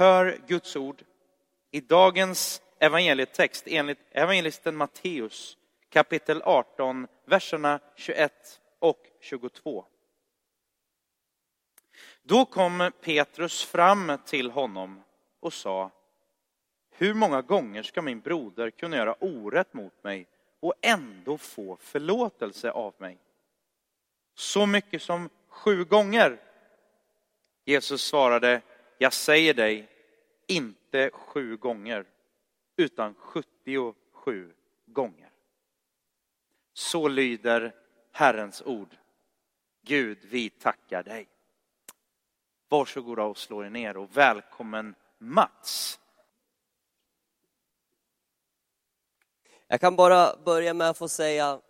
Hör 0.00 0.38
Guds 0.46 0.76
ord 0.76 1.02
i 1.70 1.80
dagens 1.80 2.62
evangelietext 2.78 3.64
enligt 3.66 3.98
evangelisten 4.10 4.76
Matteus 4.76 5.56
kapitel 5.88 6.42
18, 6.44 7.06
verserna 7.24 7.80
21 7.96 8.60
och 8.78 9.06
22. 9.20 9.84
Då 12.22 12.44
kom 12.44 12.90
Petrus 13.00 13.64
fram 13.64 14.12
till 14.26 14.50
honom 14.50 15.02
och 15.40 15.52
sa 15.52 15.90
Hur 16.90 17.14
många 17.14 17.42
gånger 17.42 17.82
ska 17.82 18.02
min 18.02 18.20
broder 18.20 18.70
kunna 18.70 18.96
göra 18.96 19.14
orätt 19.20 19.74
mot 19.74 20.04
mig 20.04 20.26
och 20.60 20.74
ändå 20.80 21.38
få 21.38 21.76
förlåtelse 21.80 22.70
av 22.70 22.94
mig? 22.98 23.18
Så 24.34 24.66
mycket 24.66 25.02
som 25.02 25.28
sju 25.48 25.84
gånger? 25.84 26.40
Jesus 27.64 28.02
svarade, 28.02 28.60
jag 28.98 29.12
säger 29.12 29.54
dig, 29.54 29.89
inte 30.50 31.10
sju 31.12 31.56
gånger, 31.56 32.06
utan 32.76 33.14
77 33.14 34.52
gånger. 34.86 35.30
Så 36.72 37.08
lyder 37.08 37.74
Herrens 38.12 38.62
ord. 38.62 38.96
Gud, 39.82 40.18
vi 40.22 40.50
tackar 40.50 41.02
dig. 41.02 41.28
Varsågoda 42.68 43.22
och 43.22 43.38
slå 43.38 43.64
er 43.64 43.70
ner 43.70 43.96
och 43.96 44.16
välkommen 44.16 44.94
Mats. 45.18 46.00
Jag 49.66 49.80
kan 49.80 49.96
bara 49.96 50.36
börja 50.44 50.74
med 50.74 50.90
att 50.90 50.98
få 50.98 51.08
säga 51.08 51.60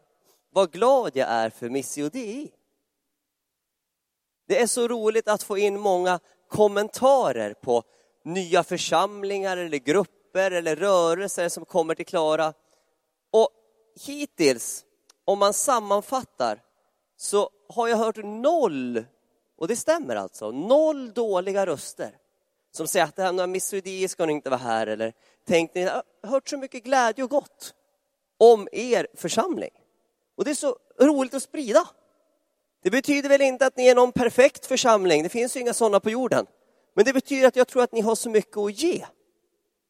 vad 0.51 0.73
glad 0.73 1.17
jag 1.17 1.29
är 1.29 1.51
för 1.51 1.69
Missio 1.69 2.09
Di. 2.09 2.53
Det 4.47 4.63
är 4.63 4.67
så 4.67 4.89
roligt 4.89 5.29
att 5.29 5.43
få 5.43 5.59
in 5.59 5.81
många 5.81 6.21
kommentarer 6.49 7.55
på 7.55 7.85
nya 8.25 8.65
församlingar 8.65 9.57
eller 9.57 9.79
grupper 9.79 10.51
eller 10.51 10.77
rörelser 10.77 11.49
som 11.49 11.65
kommer 11.65 11.95
till 11.95 12.07
Klara. 12.07 12.55
Och 13.31 13.49
hittills, 14.07 14.85
om 15.25 15.39
man 15.39 15.55
sammanfattar, 15.55 16.63
så 17.17 17.51
har 17.69 17.89
jag 17.89 17.97
hört 17.97 18.25
noll, 18.25 19.05
och 19.59 19.69
det 19.69 19.77
stämmer 19.77 20.17
alltså, 20.17 20.51
noll 20.51 21.13
dåliga 21.13 21.67
röster 21.67 22.17
som 22.73 22.89
säger 22.89 23.05
att 23.05 23.17
det 23.17 23.23
här 23.23 23.33
med 23.33 23.49
Missio 23.49 24.09
ska 24.09 24.27
ni 24.27 24.33
inte 24.33 24.51
vara 24.51 24.61
här 24.61 24.87
eller 24.87 25.13
tänk 25.47 25.75
ni, 25.75 25.81
jag 25.81 25.93
har 26.23 26.31
hört 26.31 26.49
så 26.49 26.57
mycket 26.57 26.85
glädje 26.85 27.25
och 27.25 27.31
gott 27.31 27.75
om 28.39 28.69
er 28.73 29.07
församling. 29.15 29.71
Och 30.37 30.45
det 30.45 30.51
är 30.51 30.55
så 30.55 30.77
roligt 31.01 31.35
att 31.35 31.43
sprida. 31.43 31.89
Det 32.83 32.91
betyder 32.91 33.29
väl 33.29 33.41
inte 33.41 33.67
att 33.67 33.77
ni 33.77 33.87
är 33.87 33.95
någon 33.95 34.13
perfekt 34.13 34.67
församling, 34.67 35.23
det 35.23 35.29
finns 35.29 35.57
ju 35.57 35.61
inga 35.61 35.75
sådana 35.75 36.01
på 36.01 36.11
jorden. 36.11 36.47
Men 36.95 37.05
det 37.05 37.13
betyder 37.13 37.49
att 37.49 37.57
jag 37.57 37.69
tror 37.69 37.83
att 37.83 37.93
ni 37.93 38.01
har 38.01 38.15
så 38.15 38.31
mycket 38.31 38.57
att 38.57 38.83
ge. 38.83 39.07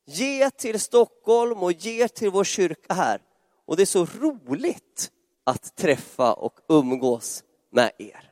Ge 0.06 0.50
till 0.50 0.80
Stockholm 0.80 1.62
och 1.62 1.72
ge 1.72 2.08
till 2.08 2.30
vår 2.30 2.44
kyrka 2.44 2.94
här. 2.94 3.20
Och 3.66 3.76
det 3.76 3.82
är 3.82 3.86
så 3.86 4.04
roligt 4.04 5.10
att 5.44 5.76
träffa 5.76 6.32
och 6.32 6.60
umgås 6.68 7.44
med 7.72 7.90
er. 7.98 8.30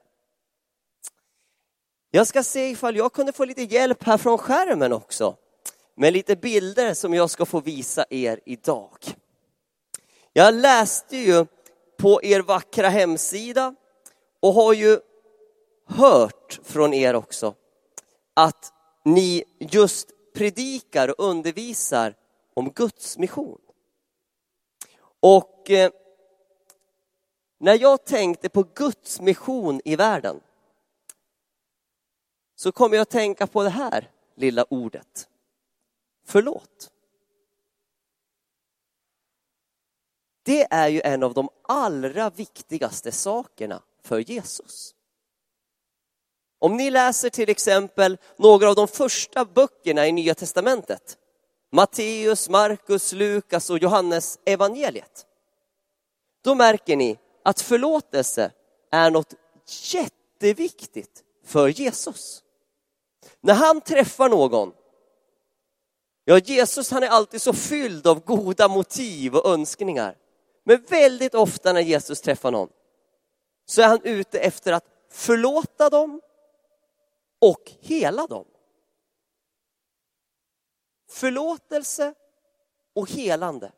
Jag 2.10 2.26
ska 2.26 2.42
se 2.42 2.70
ifall 2.70 2.96
jag 2.96 3.12
kunde 3.12 3.32
få 3.32 3.44
lite 3.44 3.62
hjälp 3.62 4.04
här 4.04 4.18
från 4.18 4.38
skärmen 4.38 4.92
också. 4.92 5.36
Med 5.96 6.12
lite 6.12 6.36
bilder 6.36 6.94
som 6.94 7.14
jag 7.14 7.30
ska 7.30 7.46
få 7.46 7.60
visa 7.60 8.04
er 8.10 8.40
idag. 8.46 8.98
Jag 10.32 10.54
läste 10.54 11.16
ju 11.16 11.46
på 11.98 12.22
er 12.22 12.40
vackra 12.40 12.88
hemsida 12.88 13.74
och 14.40 14.52
har 14.52 14.72
ju 14.72 14.98
hört 15.86 16.60
från 16.64 16.94
er 16.94 17.14
också 17.14 17.54
att 18.38 18.72
ni 19.04 19.44
just 19.58 20.10
predikar 20.32 21.08
och 21.08 21.24
undervisar 21.28 22.14
om 22.54 22.70
Guds 22.70 23.18
mission. 23.18 23.60
Och 25.20 25.70
eh, 25.70 25.90
när 27.58 27.78
jag 27.80 28.04
tänkte 28.04 28.48
på 28.48 28.62
Guds 28.74 29.20
mission 29.20 29.80
i 29.84 29.96
världen 29.96 30.40
så 32.56 32.72
kom 32.72 32.92
jag 32.92 33.02
att 33.02 33.10
tänka 33.10 33.46
på 33.46 33.62
det 33.62 33.70
här 33.70 34.10
lilla 34.34 34.64
ordet. 34.70 35.28
Förlåt. 36.24 36.90
Det 40.42 40.66
är 40.70 40.88
ju 40.88 41.00
en 41.04 41.22
av 41.22 41.34
de 41.34 41.48
allra 41.62 42.30
viktigaste 42.30 43.12
sakerna 43.12 43.82
för 44.02 44.18
Jesus. 44.18 44.94
Om 46.58 46.76
ni 46.76 46.90
läser 46.90 47.30
till 47.30 47.48
exempel 47.48 48.18
några 48.36 48.68
av 48.68 48.74
de 48.74 48.88
första 48.88 49.44
böckerna 49.44 50.06
i 50.06 50.12
Nya 50.12 50.34
Testamentet, 50.34 51.18
Matteus, 51.72 52.48
Markus, 52.48 53.12
Lukas 53.12 53.70
och 53.70 53.78
Johannes 53.78 54.38
evangeliet. 54.44 55.26
Då 56.44 56.54
märker 56.54 56.96
ni 56.96 57.18
att 57.42 57.60
förlåtelse 57.60 58.52
är 58.90 59.10
något 59.10 59.34
jätteviktigt 59.92 61.22
för 61.44 61.68
Jesus. 61.68 62.42
När 63.40 63.54
han 63.54 63.80
träffar 63.80 64.28
någon, 64.28 64.72
ja 66.24 66.38
Jesus 66.38 66.90
han 66.90 67.02
är 67.02 67.08
alltid 67.08 67.42
så 67.42 67.52
fylld 67.52 68.06
av 68.06 68.20
goda 68.24 68.68
motiv 68.68 69.34
och 69.36 69.52
önskningar. 69.52 70.16
Men 70.64 70.84
väldigt 70.88 71.34
ofta 71.34 71.72
när 71.72 71.80
Jesus 71.80 72.20
träffar 72.20 72.50
någon 72.50 72.68
så 73.66 73.82
är 73.82 73.86
han 73.86 74.00
ute 74.02 74.38
efter 74.38 74.72
att 74.72 74.84
förlåta 75.10 75.90
dem 75.90 76.20
och 77.38 77.72
hela 77.80 78.26
dem. 78.26 78.46
Förlåtelse 81.10 82.14
och 82.94 83.10
helande. 83.10 83.72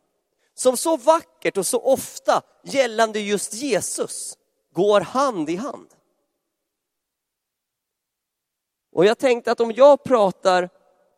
Som 0.54 0.76
så 0.76 0.96
vackert 0.96 1.56
och 1.56 1.66
så 1.66 1.80
ofta 1.80 2.42
gällande 2.64 3.20
just 3.20 3.54
Jesus 3.54 4.38
går 4.72 5.00
hand 5.00 5.50
i 5.50 5.56
hand. 5.56 5.94
Och 8.92 9.04
jag 9.04 9.18
tänkte 9.18 9.52
att 9.52 9.60
om 9.60 9.72
jag 9.72 10.04
pratar 10.04 10.70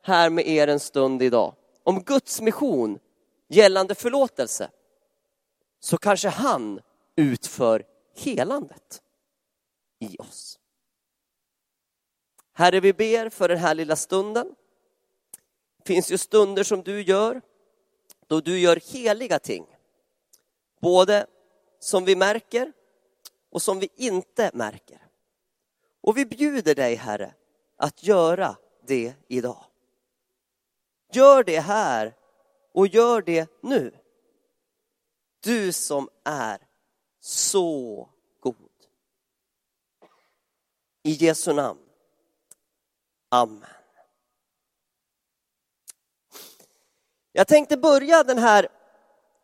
här 0.02 0.30
med 0.30 0.48
er 0.48 0.68
en 0.68 0.80
stund 0.80 1.22
idag 1.22 1.54
om 1.84 2.02
Guds 2.02 2.40
mission 2.40 2.98
gällande 3.48 3.94
förlåtelse 3.94 4.70
så 5.80 5.98
kanske 5.98 6.28
han 6.28 6.80
utför 7.16 7.84
helandet 8.16 9.02
i 9.98 10.16
oss. 10.18 10.58
Herre, 12.62 12.80
vi 12.80 12.92
ber 12.92 13.28
för 13.28 13.48
den 13.48 13.58
här 13.58 13.74
lilla 13.74 13.96
stunden. 13.96 14.54
Det 15.78 15.86
finns 15.86 16.10
ju 16.10 16.18
stunder 16.18 16.64
som 16.64 16.82
du 16.82 17.02
gör, 17.02 17.40
då 18.26 18.40
du 18.40 18.58
gör 18.58 18.92
heliga 18.92 19.38
ting. 19.38 19.66
Både 20.80 21.26
som 21.78 22.04
vi 22.04 22.16
märker 22.16 22.72
och 23.50 23.62
som 23.62 23.80
vi 23.80 23.88
inte 23.96 24.50
märker. 24.54 25.06
Och 26.00 26.16
vi 26.16 26.26
bjuder 26.26 26.74
dig, 26.74 26.94
Herre, 26.94 27.34
att 27.76 28.02
göra 28.02 28.56
det 28.86 29.14
idag. 29.28 29.64
Gör 31.12 31.44
det 31.44 31.60
här 31.60 32.14
och 32.72 32.86
gör 32.86 33.22
det 33.22 33.62
nu. 33.62 33.94
Du 35.40 35.72
som 35.72 36.08
är 36.24 36.58
så 37.20 38.08
god. 38.40 38.56
I 41.02 41.10
Jesu 41.10 41.52
namn. 41.52 41.91
Amen. 43.32 43.64
Jag 47.32 47.48
tänkte 47.48 47.76
börja 47.76 48.24
den 48.24 48.38
här 48.38 48.68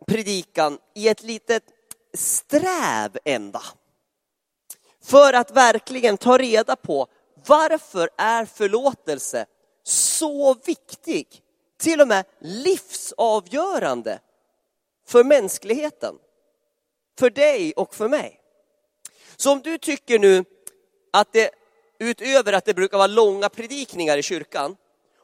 predikan 0.06 0.78
i 0.94 1.08
ett 1.08 1.22
litet 1.22 1.64
sträv 2.14 3.18
ända. 3.24 3.62
För 5.02 5.32
att 5.32 5.50
verkligen 5.50 6.16
ta 6.16 6.38
reda 6.38 6.76
på 6.76 7.06
varför 7.46 8.10
är 8.16 8.44
förlåtelse 8.44 9.46
så 9.82 10.54
viktig, 10.54 11.42
till 11.76 12.00
och 12.00 12.08
med 12.08 12.24
livsavgörande 12.40 14.20
för 15.06 15.24
mänskligheten, 15.24 16.14
för 17.18 17.30
dig 17.30 17.72
och 17.72 17.94
för 17.94 18.08
mig. 18.08 18.40
Så 19.36 19.52
om 19.52 19.60
du 19.60 19.78
tycker 19.78 20.18
nu 20.18 20.44
att 21.12 21.32
det 21.32 21.57
utöver 21.98 22.52
att 22.52 22.64
det 22.64 22.74
brukar 22.74 22.98
vara 22.98 23.06
långa 23.06 23.48
predikningar 23.48 24.16
i 24.16 24.22
kyrkan, 24.22 24.76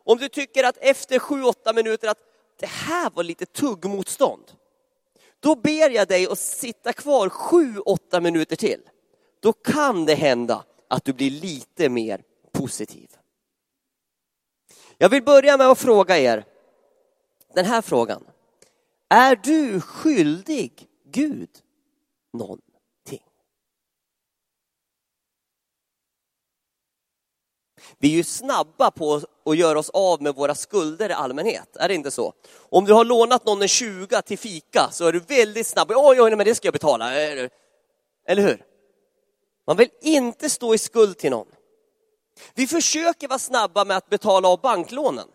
om 0.05 0.19
du 0.19 0.29
tycker 0.29 0.65
att 0.65 0.77
efter 0.77 1.19
sju, 1.19 1.43
åtta 1.43 1.73
minuter 1.73 2.09
att 2.09 2.19
det 2.61 2.67
här 2.67 3.11
var 3.11 3.23
lite 3.23 3.47
tuggmotstånd, 3.47 4.53
då 5.41 5.55
ber 5.55 5.91
jag 5.91 6.09
dig 6.09 6.27
att 6.27 6.39
sitta 6.39 6.93
kvar 6.93 7.29
sju, 7.29 7.79
åtta 7.79 8.21
minuter 8.21 8.57
till. 8.57 8.81
Då 9.41 9.53
kan 9.53 10.05
det 10.05 10.15
hända 10.15 10.65
att 10.89 11.05
du 11.05 11.13
blir 11.13 11.31
lite 11.31 11.89
mer 11.89 12.23
positiv. 12.53 13.11
Jag 14.99 15.09
vill 15.09 15.23
börja 15.23 15.57
med 15.57 15.67
att 15.67 15.79
fråga 15.79 16.19
er 16.19 16.45
den 17.55 17.65
här 17.65 17.83
frågan. 17.83 18.27
Är 19.09 19.37
du 19.37 19.81
skyldig 19.81 20.89
Gud 21.05 21.51
någon 22.33 22.61
Vi 27.99 28.13
är 28.13 28.17
ju 28.17 28.25
snabba 28.25 28.91
på 28.91 29.21
att 29.47 29.57
göra 29.57 29.79
oss 29.79 29.91
av 29.91 30.23
med 30.23 30.35
våra 30.35 30.55
skulder 30.55 31.11
i 31.11 31.13
allmänhet, 31.13 31.77
är 31.77 31.89
det 31.89 31.95
inte 31.95 32.11
så? 32.11 32.33
Om 32.57 32.85
du 32.85 32.93
har 32.93 33.05
lånat 33.05 33.47
någon 33.47 33.63
en 33.63 33.69
20 33.69 34.23
till 34.23 34.39
fika 34.39 34.89
så 34.93 35.07
är 35.07 35.13
du 35.13 35.21
väldigt 35.21 35.67
snabb. 35.67 35.93
Oj, 35.95 36.21
oj, 36.21 36.37
men 36.37 36.47
det 36.47 36.55
ska 36.55 36.67
jag 36.67 36.73
betala. 36.73 37.23
Eh, 37.23 37.39
eh, 37.39 37.51
eller 38.29 38.43
hur? 38.43 38.65
Man 39.67 39.77
vill 39.77 39.89
inte 40.03 40.51
stå 40.51 40.75
i 40.75 40.79
skuld 40.79 41.19
till 41.19 41.31
någon. 41.31 41.47
Vi 42.55 42.67
försöker 42.67 43.29
vara 43.29 43.39
snabba 43.39 43.85
med 43.85 43.97
att 43.97 44.11
betala 44.11 44.49
av 44.49 44.61
banklånen. 44.61 45.29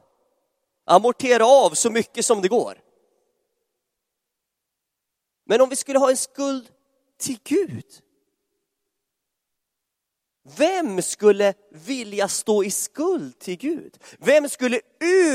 Amortera 0.85 1.45
av 1.45 1.69
så 1.69 1.89
mycket 1.89 2.25
som 2.25 2.41
det 2.41 2.47
går. 2.47 2.81
Men 5.45 5.61
om 5.61 5.69
vi 5.69 5.75
skulle 5.75 5.99
ha 5.99 6.09
en 6.09 6.17
skuld 6.17 6.69
till 7.19 7.39
Gud, 7.43 7.85
vem 10.57 11.01
skulle 11.01 11.53
vilja 11.71 12.27
stå 12.27 12.63
i 12.63 12.71
skuld 12.71 13.39
till 13.39 13.57
Gud? 13.57 13.97
Vem 14.17 14.49
skulle 14.49 14.81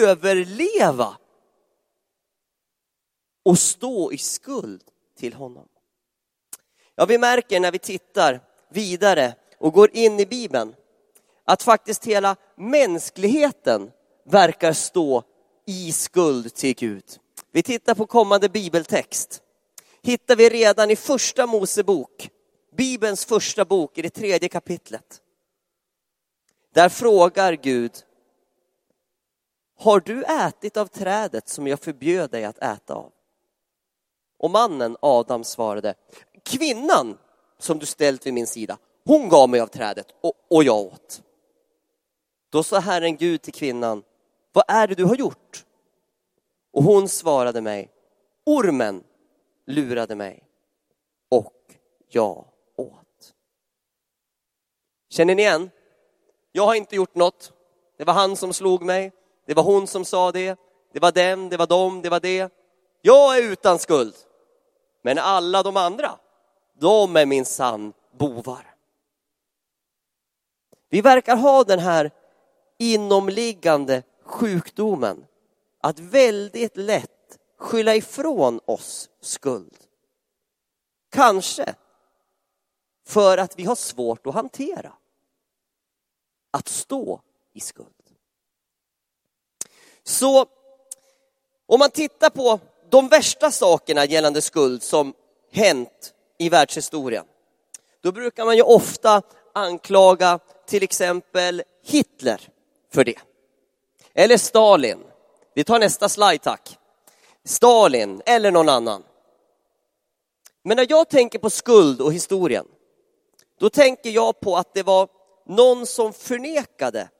överleva 0.02 1.16
och 3.44 3.58
stå 3.58 4.12
i 4.12 4.18
skuld 4.18 4.82
till 5.18 5.34
honom? 5.34 5.68
Ja, 6.94 7.04
vi 7.04 7.18
märker 7.18 7.60
när 7.60 7.72
vi 7.72 7.78
tittar 7.78 8.40
vidare 8.70 9.34
och 9.58 9.72
går 9.72 9.90
in 9.92 10.20
i 10.20 10.26
Bibeln 10.26 10.74
att 11.44 11.62
faktiskt 11.62 12.04
hela 12.04 12.36
mänskligheten 12.56 13.90
verkar 14.24 14.72
stå 14.72 15.22
i 15.66 15.92
skuld 15.92 16.54
till 16.54 16.74
Gud. 16.74 17.04
Vi 17.52 17.62
tittar 17.62 17.94
på 17.94 18.06
kommande 18.06 18.48
bibeltext. 18.48 19.42
Hittar 20.02 20.36
vi 20.36 20.48
redan 20.48 20.90
i 20.90 20.96
första 20.96 21.46
Mosebok 21.46 22.30
Bibelns 22.76 23.24
första 23.24 23.64
bok 23.64 23.98
i 23.98 24.02
det 24.02 24.10
tredje 24.10 24.48
kapitlet. 24.48 25.20
Där 26.72 26.88
frågar 26.88 27.52
Gud, 27.52 27.92
har 29.78 30.00
du 30.00 30.24
ätit 30.24 30.76
av 30.76 30.86
trädet 30.86 31.48
som 31.48 31.66
jag 31.66 31.80
förbjöd 31.80 32.30
dig 32.30 32.44
att 32.44 32.58
äta 32.58 32.94
av? 32.94 33.12
Och 34.38 34.50
mannen 34.50 34.96
Adam 35.00 35.44
svarade, 35.44 35.94
kvinnan 36.42 37.18
som 37.58 37.78
du 37.78 37.86
ställt 37.86 38.26
vid 38.26 38.34
min 38.34 38.46
sida, 38.46 38.78
hon 39.04 39.28
gav 39.28 39.48
mig 39.48 39.60
av 39.60 39.66
trädet 39.66 40.06
och, 40.20 40.32
och 40.50 40.64
jag 40.64 40.80
åt. 40.80 41.22
Då 42.50 42.62
sa 42.62 42.78
Herren 42.78 43.16
Gud 43.16 43.42
till 43.42 43.52
kvinnan, 43.52 44.02
vad 44.52 44.64
är 44.68 44.88
det 44.88 44.94
du 44.94 45.04
har 45.04 45.16
gjort? 45.16 45.64
Och 46.72 46.82
hon 46.82 47.08
svarade 47.08 47.60
mig, 47.60 47.90
ormen 48.46 49.04
lurade 49.66 50.14
mig 50.14 50.44
och 51.28 51.76
jag 52.08 52.44
Känner 55.14 55.34
ni 55.34 55.42
igen? 55.42 55.70
Jag 56.52 56.66
har 56.66 56.74
inte 56.74 56.96
gjort 56.96 57.14
något. 57.14 57.52
Det 57.96 58.04
var 58.04 58.14
han 58.14 58.36
som 58.36 58.52
slog 58.52 58.82
mig. 58.82 59.12
Det 59.46 59.54
var 59.54 59.62
hon 59.62 59.86
som 59.86 60.04
sa 60.04 60.32
det. 60.32 60.58
Det 60.92 61.00
var 61.00 61.12
dem, 61.12 61.48
det 61.48 61.56
var 61.56 61.66
dem, 61.66 62.02
det 62.02 62.10
var 62.10 62.20
det. 62.20 62.52
Jag 63.02 63.38
är 63.38 63.42
utan 63.42 63.78
skuld. 63.78 64.14
Men 65.02 65.18
alla 65.18 65.62
de 65.62 65.76
andra, 65.76 66.18
de 66.78 67.16
är 67.16 67.26
min 67.26 67.44
sann 67.44 67.92
bovar. 68.18 68.74
Vi 70.88 71.00
verkar 71.00 71.36
ha 71.36 71.64
den 71.64 71.78
här 71.78 72.10
inomliggande 72.78 74.02
sjukdomen 74.24 75.26
att 75.80 75.98
väldigt 75.98 76.76
lätt 76.76 77.38
skylla 77.58 77.94
ifrån 77.94 78.60
oss 78.64 79.10
skuld. 79.20 79.76
Kanske 81.10 81.74
för 83.06 83.38
att 83.38 83.58
vi 83.58 83.64
har 83.64 83.74
svårt 83.74 84.26
att 84.26 84.34
hantera 84.34 84.92
att 86.54 86.68
stå 86.68 87.20
i 87.52 87.60
skuld. 87.60 87.88
Så 90.02 90.46
om 91.66 91.78
man 91.78 91.90
tittar 91.90 92.30
på 92.30 92.60
de 92.90 93.08
värsta 93.08 93.50
sakerna 93.50 94.04
gällande 94.04 94.42
skuld 94.42 94.82
som 94.82 95.14
hänt 95.52 96.14
i 96.38 96.48
världshistorien, 96.48 97.24
då 98.00 98.12
brukar 98.12 98.44
man 98.44 98.56
ju 98.56 98.62
ofta 98.62 99.22
anklaga 99.52 100.38
till 100.66 100.82
exempel 100.82 101.62
Hitler 101.84 102.48
för 102.92 103.04
det. 103.04 103.18
Eller 104.14 104.36
Stalin. 104.36 105.04
Vi 105.54 105.64
tar 105.64 105.78
nästa 105.78 106.08
slide 106.08 106.38
tack. 106.38 106.78
Stalin 107.44 108.22
eller 108.26 108.50
någon 108.50 108.68
annan. 108.68 109.04
Men 110.62 110.76
när 110.76 110.86
jag 110.90 111.08
tänker 111.08 111.38
på 111.38 111.50
skuld 111.50 112.00
och 112.00 112.12
historien, 112.12 112.66
då 113.58 113.70
tänker 113.70 114.10
jag 114.10 114.40
på 114.40 114.56
att 114.56 114.74
det 114.74 114.82
var 114.82 115.08
någon 115.44 115.86
som 115.86 116.12
förnekade 116.12 117.10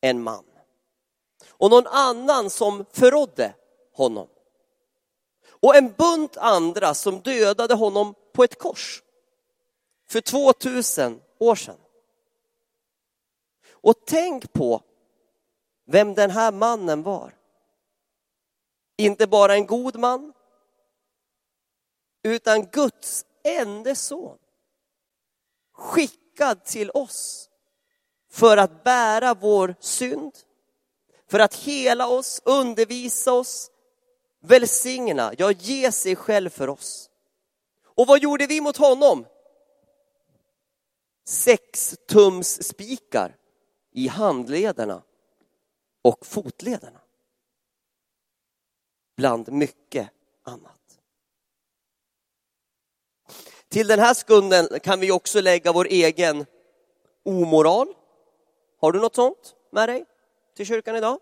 en 0.00 0.22
man. 0.22 0.44
Och 1.48 1.70
någon 1.70 1.86
annan 1.86 2.50
som 2.50 2.84
förrådde 2.92 3.54
honom. 3.92 4.28
Och 5.60 5.76
en 5.76 5.92
bunt 5.92 6.36
andra 6.36 6.94
som 6.94 7.20
dödade 7.20 7.74
honom 7.74 8.14
på 8.32 8.44
ett 8.44 8.58
kors. 8.58 9.02
För 10.08 10.20
2000 10.20 11.20
år 11.38 11.54
sedan. 11.54 11.78
Och 13.70 13.94
tänk 14.06 14.52
på 14.52 14.82
vem 15.86 16.14
den 16.14 16.30
här 16.30 16.52
mannen 16.52 17.02
var. 17.02 17.34
Inte 18.96 19.26
bara 19.26 19.54
en 19.54 19.66
god 19.66 19.96
man, 19.96 20.32
utan 22.22 22.66
Guds 22.66 23.26
enda 23.42 23.94
son. 23.94 24.38
Skick 25.72 26.27
skickad 26.38 26.64
till 26.64 26.90
oss 26.94 27.50
för 28.30 28.56
att 28.56 28.84
bära 28.84 29.34
vår 29.34 29.74
synd, 29.80 30.32
för 31.26 31.38
att 31.38 31.54
hela 31.54 32.08
oss, 32.08 32.40
undervisa 32.44 33.32
oss, 33.32 33.70
välsigna, 34.40 35.32
ja 35.38 35.50
ge 35.50 35.92
sig 35.92 36.16
själv 36.16 36.50
för 36.50 36.68
oss. 36.68 37.10
Och 37.84 38.06
vad 38.06 38.22
gjorde 38.22 38.46
vi 38.46 38.60
mot 38.60 38.76
honom? 38.76 39.26
Sex 41.24 41.96
tums 42.08 42.68
spikar 42.68 43.36
i 43.92 44.08
handlederna 44.08 45.02
och 46.02 46.26
fotlederna. 46.26 47.00
Bland 49.16 49.52
mycket 49.52 50.10
annat. 50.42 50.77
Till 53.70 53.86
den 53.86 54.00
här 54.00 54.14
skulden 54.14 54.68
kan 54.82 55.00
vi 55.00 55.10
också 55.10 55.40
lägga 55.40 55.72
vår 55.72 55.86
egen 55.86 56.46
omoral. 57.24 57.88
Har 58.80 58.92
du 58.92 59.00
något 59.00 59.14
sånt 59.14 59.54
med 59.70 59.88
dig 59.88 60.04
till 60.56 60.66
kyrkan 60.66 60.96
idag? 60.96 61.20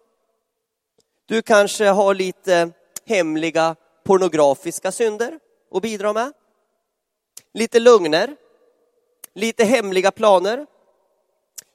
Du 1.27 1.43
kanske 1.43 1.85
har 1.85 2.15
lite 2.15 2.71
hemliga 3.05 3.77
pornografiska 4.05 4.93
synder 4.93 5.39
att 5.71 5.83
bidra 5.83 6.13
med. 6.13 6.33
Lite 7.55 7.81
lögner, 7.81 8.37
lite 9.35 9.65
hemliga 9.65 10.11
planer. 10.11 10.67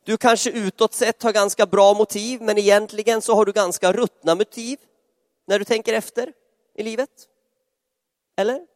Du 0.03 0.17
kanske 0.17 0.49
utåt 0.49 0.93
sett 0.93 1.23
har 1.23 1.31
ganska 1.31 1.65
bra 1.65 1.93
motiv, 1.93 2.41
men 2.41 2.57
egentligen 2.57 3.21
så 3.21 3.35
har 3.35 3.45
du 3.45 3.51
ganska 3.51 3.93
ruttna 3.93 4.35
motiv 4.35 4.79
när 5.47 5.59
du 5.59 5.65
tänker 5.65 5.93
efter 5.93 6.33
i 6.75 6.83
livet. 6.83 7.09
Eller? 8.37 8.70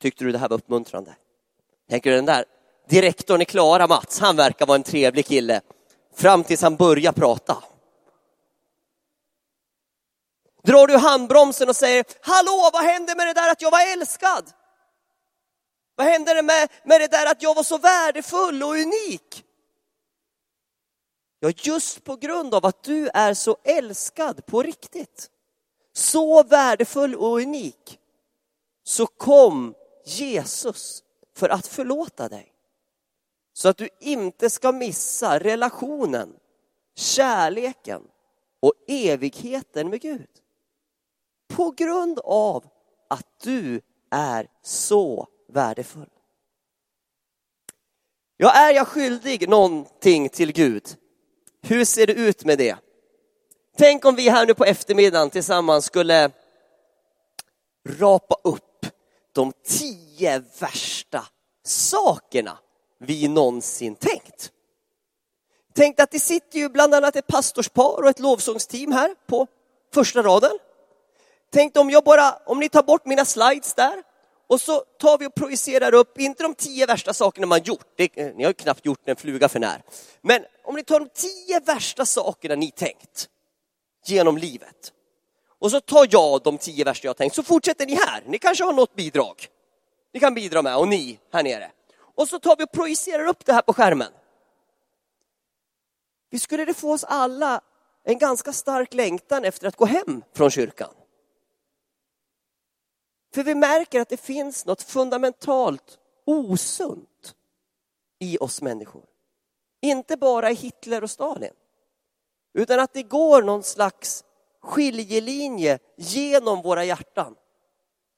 Tyckte 0.00 0.24
du 0.24 0.32
det 0.32 0.38
här 0.38 0.48
var 0.48 0.56
uppmuntrande? 0.56 1.16
Tänker 1.88 2.10
du 2.10 2.16
den 2.16 2.26
där 2.26 2.44
direktorn 2.88 3.42
i 3.42 3.44
Klara, 3.44 3.86
Mats, 3.86 4.20
han 4.20 4.36
verkar 4.36 4.66
vara 4.66 4.76
en 4.76 4.82
trevlig 4.82 5.26
kille. 5.26 5.60
Fram 6.14 6.44
tills 6.44 6.62
han 6.62 6.76
börjar 6.76 7.12
prata. 7.12 7.64
Drar 10.62 10.86
du 10.86 10.96
handbromsen 10.96 11.68
och 11.68 11.76
säger, 11.76 12.04
hallå, 12.20 12.70
vad 12.72 12.84
hände 12.84 13.14
med 13.16 13.26
det 13.26 13.32
där 13.32 13.52
att 13.52 13.62
jag 13.62 13.70
var 13.70 13.92
älskad? 13.92 14.50
Vad 15.96 16.06
hände 16.06 16.42
med, 16.42 16.68
med 16.84 17.00
det 17.00 17.06
där 17.06 17.30
att 17.30 17.42
jag 17.42 17.54
var 17.54 17.62
så 17.62 17.78
värdefull 17.78 18.62
och 18.62 18.70
unik? 18.70 19.44
Ja, 21.40 21.50
just 21.56 22.04
på 22.04 22.16
grund 22.16 22.54
av 22.54 22.66
att 22.66 22.82
du 22.82 23.10
är 23.14 23.34
så 23.34 23.56
älskad 23.64 24.46
på 24.46 24.62
riktigt, 24.62 25.30
så 25.92 26.42
värdefull 26.42 27.14
och 27.14 27.36
unik, 27.36 27.98
så 28.84 29.06
kom 29.06 29.74
Jesus 30.04 31.02
för 31.36 31.48
att 31.48 31.66
förlåta 31.66 32.28
dig. 32.28 32.52
Så 33.52 33.68
att 33.68 33.76
du 33.76 33.88
inte 34.00 34.50
ska 34.50 34.72
missa 34.72 35.38
relationen, 35.38 36.36
kärleken 36.94 38.02
och 38.60 38.74
evigheten 38.88 39.90
med 39.90 40.00
Gud. 40.00 40.28
På 41.48 41.70
grund 41.70 42.18
av 42.24 42.64
att 43.08 43.26
du 43.42 43.80
är 44.10 44.48
så 44.62 45.28
värdefull. 45.48 46.10
Ja, 48.36 48.52
är 48.52 48.74
jag 48.74 48.88
skyldig 48.88 49.48
någonting 49.48 50.28
till 50.28 50.52
Gud? 50.52 50.96
Hur 51.62 51.84
ser 51.84 52.06
det 52.06 52.12
ut 52.12 52.44
med 52.44 52.58
det? 52.58 52.76
Tänk 53.76 54.04
om 54.04 54.16
vi 54.16 54.28
här 54.28 54.46
nu 54.46 54.54
på 54.54 54.64
eftermiddagen 54.64 55.30
tillsammans 55.30 55.84
skulle 55.84 56.30
rapa 57.88 58.36
upp 58.44 58.69
de 59.40 59.52
tio 59.64 60.42
värsta 60.58 61.26
sakerna 61.64 62.58
vi 62.98 63.28
någonsin 63.28 63.94
tänkt. 63.94 64.50
Tänk 65.74 66.00
att 66.00 66.10
det 66.10 66.20
sitter 66.20 66.58
ju 66.58 66.68
bland 66.68 66.94
annat 66.94 67.16
ett 67.16 67.26
pastorspar 67.26 68.02
och 68.02 68.08
ett 68.08 68.18
lovsångsteam 68.18 68.92
här 68.92 69.14
på 69.26 69.46
första 69.94 70.22
raden. 70.22 70.58
Tänk 71.52 71.76
om 71.78 71.90
jag 71.90 72.04
bara, 72.04 72.32
om 72.46 72.60
ni 72.60 72.68
tar 72.68 72.82
bort 72.82 73.06
mina 73.06 73.24
slides 73.24 73.74
där 73.74 74.02
och 74.46 74.60
så 74.60 74.80
tar 74.98 75.18
vi 75.18 75.26
och 75.26 75.34
projicerar 75.34 75.94
upp, 75.94 76.20
inte 76.20 76.42
de 76.42 76.54
tio 76.54 76.86
värsta 76.86 77.14
sakerna 77.14 77.46
man 77.46 77.62
gjort, 77.62 77.86
det, 77.96 78.18
eh, 78.18 78.34
ni 78.34 78.44
har 78.44 78.50
ju 78.50 78.54
knappt 78.54 78.86
gjort 78.86 79.08
en 79.08 79.16
fluga 79.16 79.48
för 79.48 79.60
när. 79.60 79.82
Men 80.22 80.44
om 80.64 80.74
ni 80.74 80.84
tar 80.84 81.00
de 81.00 81.08
tio 81.14 81.60
värsta 81.60 82.06
sakerna 82.06 82.54
ni 82.54 82.70
tänkt 82.70 83.28
genom 84.06 84.38
livet. 84.38 84.92
Och 85.60 85.70
så 85.70 85.80
tar 85.80 86.08
jag 86.10 86.42
de 86.42 86.58
tio 86.58 86.84
värsta 86.84 87.06
jag 87.06 87.16
tänkt, 87.16 87.34
så 87.34 87.42
fortsätter 87.42 87.86
ni 87.86 87.94
här. 87.94 88.22
Ni 88.26 88.38
kanske 88.38 88.64
har 88.64 88.72
något 88.72 88.94
bidrag. 88.94 89.48
Ni 90.12 90.20
kan 90.20 90.34
bidra 90.34 90.62
med, 90.62 90.76
och 90.76 90.88
ni 90.88 91.18
här 91.32 91.42
nere. 91.42 91.70
Och 92.14 92.28
så 92.28 92.38
tar 92.38 92.56
vi 92.56 92.64
och 92.64 92.72
projicerar 92.72 93.26
upp 93.26 93.44
det 93.44 93.52
här 93.52 93.62
på 93.62 93.72
skärmen. 93.72 94.12
Vi 96.30 96.38
skulle 96.38 96.64
det 96.64 96.74
få 96.74 96.92
oss 96.92 97.04
alla 97.04 97.60
en 98.04 98.18
ganska 98.18 98.52
stark 98.52 98.94
längtan 98.94 99.44
efter 99.44 99.68
att 99.68 99.76
gå 99.76 99.84
hem 99.84 100.22
från 100.34 100.50
kyrkan. 100.50 100.94
För 103.34 103.42
vi 103.42 103.54
märker 103.54 104.00
att 104.00 104.08
det 104.08 104.20
finns 104.20 104.66
något 104.66 104.82
fundamentalt 104.82 105.98
osunt 106.26 107.34
i 108.18 108.38
oss 108.38 108.62
människor. 108.62 109.04
Inte 109.82 110.16
bara 110.16 110.50
i 110.50 110.54
Hitler 110.54 111.02
och 111.02 111.10
Stalin. 111.10 111.52
Utan 112.54 112.80
att 112.80 112.92
det 112.92 113.02
går 113.02 113.42
någon 113.42 113.62
slags 113.62 114.24
skiljelinje 114.62 115.78
genom 115.96 116.62
våra 116.62 116.84
hjärtan. 116.84 117.34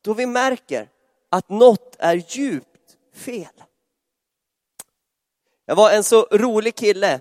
Då 0.05 0.15
vi 0.15 0.27
märker 0.27 0.89
att 1.31 1.49
något 1.49 1.97
är 1.99 2.25
djupt 2.29 2.97
fel. 3.15 3.63
Jag 5.67 5.77
var 5.77 5.91
en 5.91 6.05
så 6.05 6.27
rolig 6.31 6.75
kille, 6.75 7.21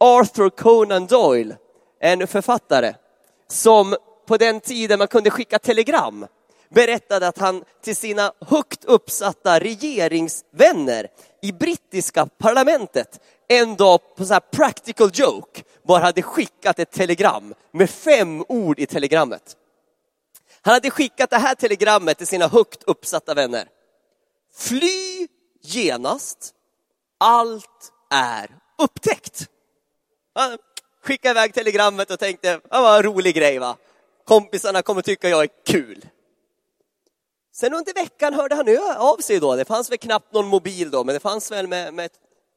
Arthur 0.00 0.50
Conan 0.50 1.06
Doyle, 1.06 1.56
en 2.00 2.26
författare 2.26 2.94
som 3.46 3.96
på 4.26 4.36
den 4.36 4.60
tiden 4.60 4.98
man 4.98 5.08
kunde 5.08 5.30
skicka 5.30 5.58
telegram 5.58 6.26
berättade 6.68 7.28
att 7.28 7.38
han 7.38 7.64
till 7.82 7.96
sina 7.96 8.32
högt 8.40 8.84
uppsatta 8.84 9.60
regeringsvänner 9.60 11.08
i 11.42 11.52
brittiska 11.52 12.26
parlamentet 12.26 13.20
en 13.48 13.76
dag 13.76 14.00
på 14.16 14.24
så 14.24 14.32
här 14.32 14.40
practical 14.40 15.10
joke 15.12 15.62
bara 15.82 16.02
hade 16.02 16.22
skickat 16.22 16.78
ett 16.78 16.90
telegram 16.90 17.54
med 17.70 17.90
fem 17.90 18.44
ord 18.48 18.78
i 18.78 18.86
telegrammet. 18.86 19.56
Han 20.62 20.74
hade 20.74 20.90
skickat 20.90 21.30
det 21.30 21.36
här 21.36 21.54
telegrammet 21.54 22.18
till 22.18 22.26
sina 22.26 22.48
högt 22.48 22.82
uppsatta 22.82 23.34
vänner. 23.34 23.68
Fly 24.54 25.28
genast, 25.62 26.54
allt 27.18 27.92
är 28.10 28.50
upptäckt. 28.78 29.48
Han 30.34 30.58
skickade 31.02 31.40
iväg 31.40 31.54
telegrammet 31.54 32.10
och 32.10 32.18
tänkte, 32.18 32.48
det 32.48 32.60
var 32.70 32.96
en 32.96 33.02
rolig 33.02 33.34
grej 33.34 33.58
va. 33.58 33.76
Kompisarna 34.24 34.82
kommer 34.82 35.02
tycka 35.02 35.28
jag 35.28 35.42
är 35.42 35.48
kul. 35.66 36.04
Sen 37.60 37.74
under 37.74 37.94
veckan 37.94 38.34
hörde 38.34 38.54
han 38.54 38.66
av 38.96 39.16
sig 39.16 39.40
då. 39.40 39.56
Det 39.56 39.64
fanns 39.64 39.90
väl 39.90 39.98
knappt 39.98 40.32
någon 40.32 40.46
mobil 40.46 40.90
då, 40.90 41.04
men 41.04 41.12
det 41.12 41.20
fanns 41.20 41.50
väl 41.50 41.66
med, 41.66 41.94
med 41.94 42.10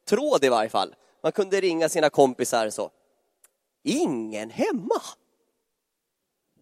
tråd 0.08 0.44
i 0.44 0.48
varje 0.48 0.70
fall. 0.70 0.94
Man 1.22 1.32
kunde 1.32 1.60
ringa 1.60 1.88
sina 1.88 2.10
kompisar 2.10 2.70
så. 2.70 2.90
Ingen 3.84 4.50
hemma. 4.50 5.02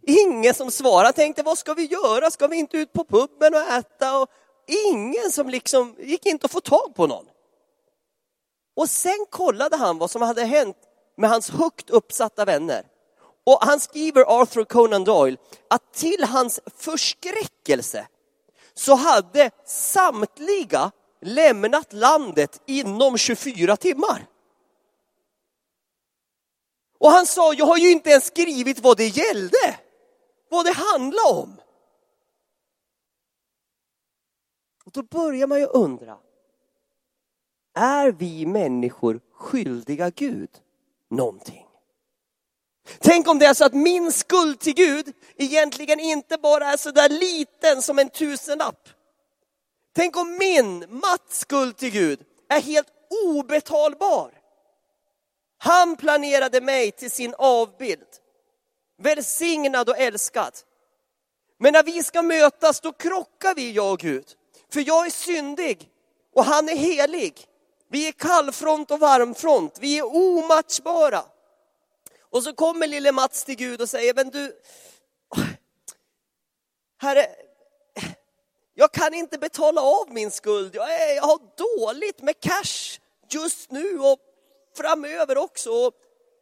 Ingen 0.06 0.54
som 0.54 0.70
svarade, 0.70 1.12
tänkte 1.12 1.42
vad 1.42 1.58
ska 1.58 1.74
vi 1.74 1.84
göra? 1.84 2.30
Ska 2.30 2.46
vi 2.46 2.56
inte 2.56 2.76
ut 2.76 2.92
på 2.92 3.04
puben 3.04 3.54
och 3.54 3.60
äta? 3.60 4.18
Och 4.18 4.28
ingen 4.92 5.30
som 5.30 5.50
liksom, 5.50 5.96
gick 5.98 6.26
inte 6.26 6.44
att 6.44 6.52
få 6.52 6.60
tag 6.60 6.94
på 6.94 7.06
någon. 7.06 7.26
Och 8.76 8.90
sen 8.90 9.26
kollade 9.30 9.76
han 9.76 9.98
vad 9.98 10.10
som 10.10 10.22
hade 10.22 10.44
hänt 10.44 10.76
med 11.16 11.30
hans 11.30 11.50
högt 11.50 11.90
uppsatta 11.90 12.44
vänner. 12.44 12.86
Och 13.46 13.58
han 13.60 13.80
skriver, 13.80 14.40
Arthur 14.40 14.64
Conan 14.64 15.04
Doyle, 15.04 15.36
att 15.68 15.92
till 15.92 16.24
hans 16.24 16.60
förskräckelse 16.76 18.06
så 18.74 18.94
hade 18.94 19.50
samtliga 19.64 20.92
lämnat 21.20 21.92
landet 21.92 22.62
inom 22.66 23.18
24 23.18 23.76
timmar. 23.76 24.26
Och 26.98 27.10
han 27.10 27.26
sa, 27.26 27.54
jag 27.54 27.66
har 27.66 27.76
ju 27.76 27.90
inte 27.90 28.10
ens 28.10 28.26
skrivit 28.26 28.78
vad 28.80 28.96
det 28.96 29.06
gällde, 29.06 29.78
vad 30.48 30.66
det 30.66 30.72
handlade 30.72 31.28
om. 31.28 31.60
Och 34.84 34.92
då 34.92 35.02
börjar 35.02 35.46
man 35.46 35.60
ju 35.60 35.66
undra, 35.66 36.18
är 37.74 38.12
vi 38.12 38.46
människor 38.46 39.20
skyldiga 39.32 40.10
Gud 40.10 40.50
någonting? 41.08 41.69
Tänk 42.98 43.28
om 43.28 43.38
det 43.38 43.46
är 43.46 43.54
så 43.54 43.64
att 43.64 43.74
min 43.74 44.12
skuld 44.12 44.60
till 44.60 44.74
Gud 44.74 45.12
egentligen 45.36 46.00
inte 46.00 46.38
bara 46.38 46.66
är 46.66 46.76
så 46.76 46.90
där 46.90 47.08
liten 47.08 47.82
som 47.82 47.98
en 47.98 48.08
tusenlapp. 48.08 48.88
Tänk 49.94 50.16
om 50.16 50.38
min, 50.38 50.78
Mats 50.88 51.40
skuld 51.40 51.76
till 51.76 51.90
Gud 51.90 52.20
är 52.48 52.60
helt 52.60 52.88
obetalbar. 53.26 54.30
Han 55.58 55.96
planerade 55.96 56.60
mig 56.60 56.90
till 56.90 57.10
sin 57.10 57.34
avbild. 57.38 58.08
Välsignad 59.02 59.88
och 59.88 59.98
älskad. 59.98 60.52
Men 61.58 61.72
när 61.72 61.82
vi 61.82 62.02
ska 62.02 62.22
mötas 62.22 62.80
då 62.80 62.92
krockar 62.92 63.54
vi, 63.54 63.72
jag 63.72 63.92
och 63.92 63.98
Gud. 63.98 64.26
För 64.72 64.80
jag 64.86 65.06
är 65.06 65.10
syndig 65.10 65.88
och 66.34 66.44
han 66.44 66.68
är 66.68 66.76
helig. 66.76 67.46
Vi 67.90 68.08
är 68.08 68.12
kallfront 68.12 68.90
och 68.90 69.00
varmfront. 69.00 69.78
Vi 69.80 69.98
är 69.98 70.16
omatchbara. 70.16 71.22
Och 72.30 72.42
så 72.42 72.52
kommer 72.52 72.86
lille 72.86 73.12
Mats 73.12 73.44
till 73.44 73.56
Gud 73.56 73.80
och 73.80 73.88
säger, 73.88 74.14
men 74.14 74.30
du, 74.30 74.60
Herre, 76.98 77.26
jag 78.74 78.92
kan 78.92 79.14
inte 79.14 79.38
betala 79.38 79.80
av 79.80 80.12
min 80.12 80.30
skuld. 80.30 80.74
Jag, 80.74 80.94
är, 80.94 81.14
jag 81.16 81.22
har 81.22 81.40
dåligt 81.56 82.22
med 82.22 82.40
cash 82.40 83.00
just 83.30 83.70
nu 83.70 83.98
och 83.98 84.18
framöver 84.76 85.38
också. 85.38 85.92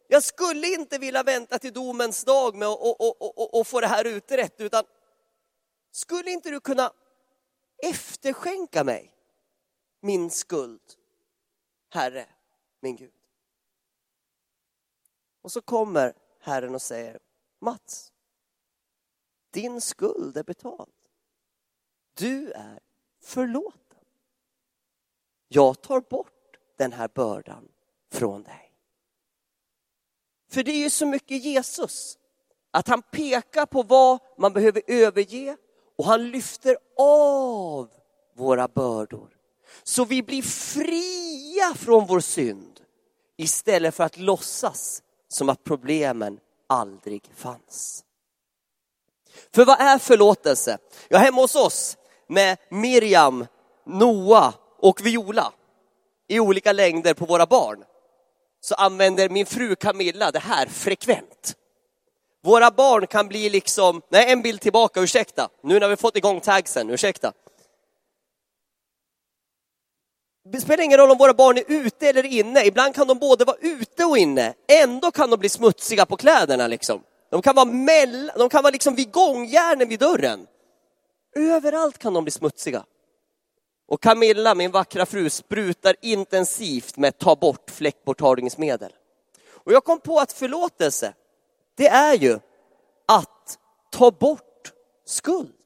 Jag 0.07 0.23
skulle 0.23 0.67
inte 0.67 0.97
vilja 0.97 1.23
vänta 1.23 1.59
till 1.59 1.73
domens 1.73 2.23
dag 2.23 2.55
med 2.55 2.67
att 2.67 2.79
och, 2.79 3.01
och, 3.01 3.39
och, 3.39 3.59
och 3.59 3.67
få 3.67 3.81
det 3.81 3.87
här 3.87 4.05
utrett, 4.05 4.61
utan 4.61 4.83
skulle 5.91 6.31
inte 6.31 6.49
du 6.49 6.59
kunna 6.59 6.93
efterskänka 7.83 8.83
mig 8.83 9.13
min 10.01 10.29
skuld, 10.29 10.81
Herre, 11.89 12.25
min 12.81 12.95
Gud? 12.95 13.18
Och 15.49 15.53
så 15.53 15.61
kommer 15.61 16.13
Herren 16.39 16.75
och 16.75 16.81
säger, 16.81 17.19
Mats, 17.61 18.13
din 19.51 19.81
skuld 19.81 20.37
är 20.37 20.43
betald. 20.43 20.93
Du 22.13 22.51
är 22.51 22.79
förlåten. 23.21 24.05
Jag 25.47 25.81
tar 25.81 26.01
bort 26.01 26.57
den 26.77 26.93
här 26.93 27.09
bördan 27.15 27.67
från 28.11 28.43
dig. 28.43 28.73
För 30.49 30.63
det 30.63 30.71
är 30.71 30.83
ju 30.83 30.89
så 30.89 31.05
mycket 31.05 31.43
Jesus, 31.43 32.17
att 32.71 32.87
han 32.87 33.01
pekar 33.01 33.65
på 33.65 33.83
vad 33.83 34.19
man 34.37 34.53
behöver 34.53 34.81
överge 34.87 35.57
och 35.95 36.05
han 36.05 36.31
lyfter 36.31 36.77
av 36.97 37.89
våra 38.33 38.67
bördor. 38.67 39.37
Så 39.83 40.05
vi 40.05 40.23
blir 40.23 40.41
fria 40.41 41.75
från 41.75 42.07
vår 42.07 42.19
synd 42.19 42.81
istället 43.37 43.95
för 43.95 44.03
att 44.03 44.17
låtsas 44.17 45.03
som 45.29 45.49
att 45.49 45.63
problemen 45.63 46.39
aldrig 46.67 47.31
fanns. 47.35 48.03
För 49.55 49.65
vad 49.65 49.81
är 49.81 49.97
förlåtelse? 49.97 50.77
Ja, 51.09 51.17
hemma 51.17 51.41
hos 51.41 51.55
oss 51.55 51.97
med 52.27 52.57
Miriam, 52.69 53.45
Noah 53.85 54.53
och 54.79 55.05
Viola 55.05 55.53
i 56.27 56.39
olika 56.39 56.71
längder 56.71 57.13
på 57.13 57.25
våra 57.25 57.45
barn 57.45 57.83
så 58.61 58.75
använder 58.75 59.29
min 59.29 59.45
fru 59.45 59.75
Camilla 59.75 60.31
det 60.31 60.39
här 60.39 60.65
frekvent. 60.65 61.55
Våra 62.43 62.71
barn 62.71 63.07
kan 63.07 63.27
bli 63.27 63.49
liksom, 63.49 64.01
nej 64.09 64.31
en 64.31 64.41
bild 64.41 64.61
tillbaka, 64.61 65.01
ursäkta, 65.01 65.49
nu 65.63 65.79
när 65.79 65.87
vi 65.87 65.95
fått 65.95 66.17
igång 66.17 66.39
tagsen, 66.39 66.89
ursäkta. 66.89 67.33
Det 70.51 70.61
spelar 70.61 70.83
ingen 70.83 70.97
roll 70.97 71.11
om 71.11 71.17
våra 71.17 71.33
barn 71.33 71.57
är 71.57 71.63
ute 71.67 72.09
eller 72.09 72.25
inne, 72.25 72.65
ibland 72.65 72.95
kan 72.95 73.07
de 73.07 73.19
både 73.19 73.45
vara 73.45 73.57
ute 73.61 74.05
och 74.05 74.17
inne, 74.17 74.53
ändå 74.67 75.11
kan 75.11 75.29
de 75.29 75.39
bli 75.39 75.49
smutsiga 75.49 76.05
på 76.05 76.17
kläderna 76.17 76.67
liksom. 76.67 77.03
De 77.31 77.41
kan 77.41 77.55
vara, 77.55 77.65
mellan, 77.65 78.37
de 78.37 78.49
kan 78.49 78.63
vara 78.63 78.71
liksom 78.71 78.95
vid 78.95 79.11
gångjärnen 79.11 79.89
vid 79.89 79.99
dörren. 79.99 80.47
Överallt 81.35 81.97
kan 81.97 82.13
de 82.13 82.23
bli 82.23 82.31
smutsiga. 82.31 82.85
Och 83.87 84.01
Camilla, 84.01 84.55
min 84.55 84.71
vackra 84.71 85.05
fru, 85.05 85.29
sprutar 85.29 85.95
intensivt 86.01 86.97
med 86.97 87.17
ta 87.17 87.35
bort 87.35 87.71
fläckborttagningsmedel. 87.71 88.91
Och 89.49 89.73
jag 89.73 89.83
kom 89.83 89.99
på 89.99 90.19
att 90.19 90.31
förlåtelse, 90.31 91.13
det 91.77 91.87
är 91.87 92.13
ju 92.13 92.39
att 93.07 93.57
ta 93.91 94.11
bort 94.11 94.73
skuld. 95.05 95.58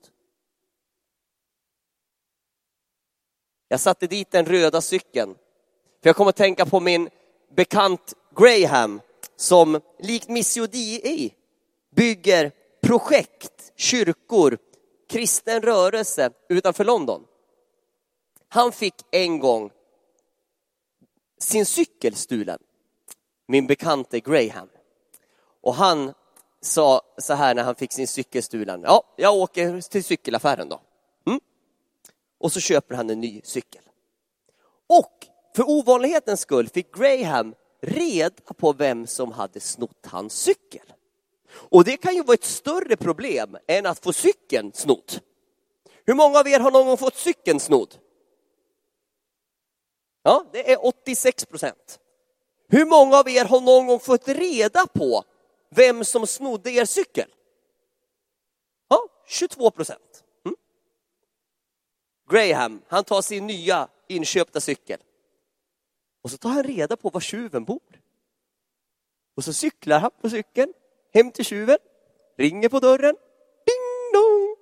Jag 3.74 3.80
satte 3.80 4.08
dit 4.08 4.32
den 4.32 4.46
röda 4.46 4.82
cykeln 4.82 5.36
För 6.02 6.10
jag 6.10 6.16
kommer 6.16 6.30
att 6.30 6.36
tänka 6.36 6.66
på 6.66 6.80
min 6.80 7.10
bekant 7.56 8.14
Graham 8.36 9.02
som 9.36 9.82
likt 10.00 10.30
Missio 10.30 10.68
Dei 10.68 11.34
bygger 11.96 12.52
projekt, 12.82 13.72
kyrkor, 13.76 14.58
kristen 15.10 15.62
rörelse 15.62 16.30
utanför 16.50 16.84
London. 16.84 17.26
Han 18.48 18.72
fick 18.72 18.96
en 19.12 19.40
gång 19.40 19.72
sin 21.40 21.66
cykel 21.66 22.16
stulen, 22.16 22.60
min 23.48 23.68
bekante 23.68 24.20
Graham. 24.20 24.70
Och 25.62 25.76
han 25.76 26.14
sa 26.62 27.02
så 27.18 27.34
här 27.34 27.56
när 27.56 27.64
han 27.64 27.76
fick 27.76 27.94
sin 27.94 28.08
cykel 28.08 28.44
stulen. 28.44 28.82
Ja, 28.84 29.04
jag 29.16 29.36
åker 29.36 29.82
till 29.82 30.04
cykelaffären 30.04 30.70
då. 30.70 30.82
Och 32.44 32.52
så 32.52 32.60
köper 32.60 32.96
han 32.96 33.10
en 33.10 33.22
ny 33.22 33.42
cykel. 33.44 33.82
Och 34.90 35.28
för 35.56 35.70
ovanlighetens 35.70 36.40
skull 36.40 36.70
fick 36.70 36.96
Graham 36.96 37.56
reda 37.82 38.54
på 38.58 38.74
vem 38.74 39.08
som 39.08 39.32
hade 39.32 39.60
snott 39.60 40.06
hans 40.06 40.34
cykel. 40.34 40.94
Och 41.54 41.84
det 41.84 41.98
kan 41.98 42.16
ju 42.16 42.24
vara 42.24 42.34
ett 42.34 42.44
större 42.44 42.98
problem 42.98 43.58
än 43.68 43.86
att 43.86 44.04
få 44.04 44.14
cykeln 44.14 44.72
snodd. 44.74 45.20
Hur 46.06 46.14
många 46.14 46.40
av 46.40 46.48
er 46.48 46.60
har 46.60 46.72
någon 46.72 46.86
gång 46.86 46.98
fått 46.98 47.16
cykeln 47.16 47.60
snodd? 47.60 47.96
Ja, 50.24 50.46
det 50.52 50.72
är 50.72 50.86
86 50.86 51.46
procent. 51.46 52.00
Hur 52.68 52.86
många 52.86 53.18
av 53.18 53.30
er 53.30 53.46
har 53.46 53.62
någon 53.62 53.88
gång 53.88 54.00
fått 54.00 54.28
reda 54.28 54.88
på 54.88 55.24
vem 55.70 56.04
som 56.04 56.28
snodde 56.28 56.72
er 56.72 56.86
cykel? 56.86 57.30
Ja, 58.90 59.08
22 59.28 59.72
procent. 59.72 60.23
Graham, 62.30 62.82
han 62.88 63.04
tar 63.04 63.22
sin 63.22 63.48
nya 63.48 63.88
inköpta 64.08 64.62
cykel. 64.62 65.00
Och 66.22 66.32
så 66.32 66.38
tar 66.38 66.50
han 66.50 66.64
reda 66.64 66.96
på 66.98 67.10
var 67.10 67.22
tjuven 67.22 67.64
bor. 67.64 68.02
Och 69.36 69.44
så 69.44 69.54
cyklar 69.54 70.00
han 70.00 70.12
på 70.22 70.30
cykeln 70.30 70.74
hem 71.14 71.32
till 71.32 71.46
tjuven, 71.46 71.78
ringer 72.38 72.70
på 72.70 72.80
dörren. 72.80 73.16
Ding 73.66 74.14
dong! 74.14 74.56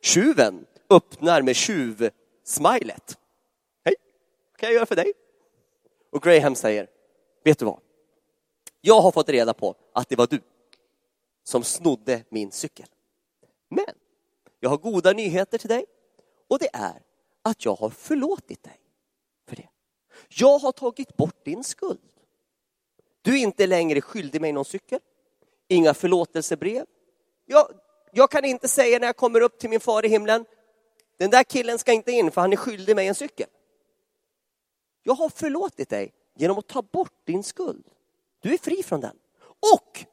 Tjuven 0.00 0.66
öppnar 0.90 1.42
med 1.42 1.56
tjuv-smilet. 1.56 3.18
Hej, 3.84 3.94
vad 4.50 4.60
kan 4.60 4.68
jag 4.68 4.74
göra 4.74 4.86
för 4.86 4.96
dig? 4.96 5.12
Och 6.10 6.22
Graham 6.22 6.54
säger, 6.54 6.88
vet 7.44 7.58
du 7.58 7.64
vad? 7.64 7.80
Jag 8.80 9.00
har 9.00 9.12
fått 9.12 9.28
reda 9.28 9.54
på 9.54 9.74
att 9.92 10.08
det 10.08 10.16
var 10.16 10.26
du 10.26 10.40
som 11.44 11.64
snodde 11.64 12.24
min 12.28 12.52
cykel. 12.52 12.86
Men 13.68 13.94
jag 14.60 14.70
har 14.70 14.76
goda 14.76 15.12
nyheter 15.12 15.58
till 15.58 15.68
dig 15.68 15.86
och 16.48 16.58
det 16.58 16.68
är 16.72 17.02
att 17.42 17.64
jag 17.64 17.74
har 17.74 17.90
förlåtit 17.90 18.62
dig 18.62 18.80
för 19.48 19.56
det. 19.56 19.68
Jag 20.28 20.58
har 20.58 20.72
tagit 20.72 21.16
bort 21.16 21.44
din 21.44 21.64
skuld. 21.64 22.00
Du 23.22 23.34
är 23.34 23.42
inte 23.42 23.66
längre 23.66 24.00
skyldig 24.00 24.40
mig 24.40 24.52
någon 24.52 24.64
cykel, 24.64 25.00
inga 25.68 25.94
förlåtelsebrev. 25.94 26.86
Jag, 27.46 27.70
jag 28.12 28.30
kan 28.30 28.44
inte 28.44 28.68
säga 28.68 28.98
när 28.98 29.06
jag 29.06 29.16
kommer 29.16 29.40
upp 29.40 29.58
till 29.58 29.70
min 29.70 29.80
far 29.80 30.04
i 30.04 30.08
himlen, 30.08 30.44
den 31.18 31.30
där 31.30 31.42
killen 31.42 31.78
ska 31.78 31.92
inte 31.92 32.12
in 32.12 32.30
för 32.30 32.40
han 32.40 32.52
är 32.52 32.56
skyldig 32.56 32.96
mig 32.96 33.08
en 33.08 33.14
cykel. 33.14 33.46
Jag 35.02 35.14
har 35.14 35.28
förlåtit 35.28 35.88
dig 35.88 36.12
genom 36.36 36.58
att 36.58 36.66
ta 36.66 36.82
bort 36.82 37.26
din 37.26 37.42
skuld. 37.42 37.84
Du 38.40 38.54
är 38.54 38.58
fri 38.58 38.82
från 38.82 39.00
den. 39.00 39.16
Och 39.74 40.04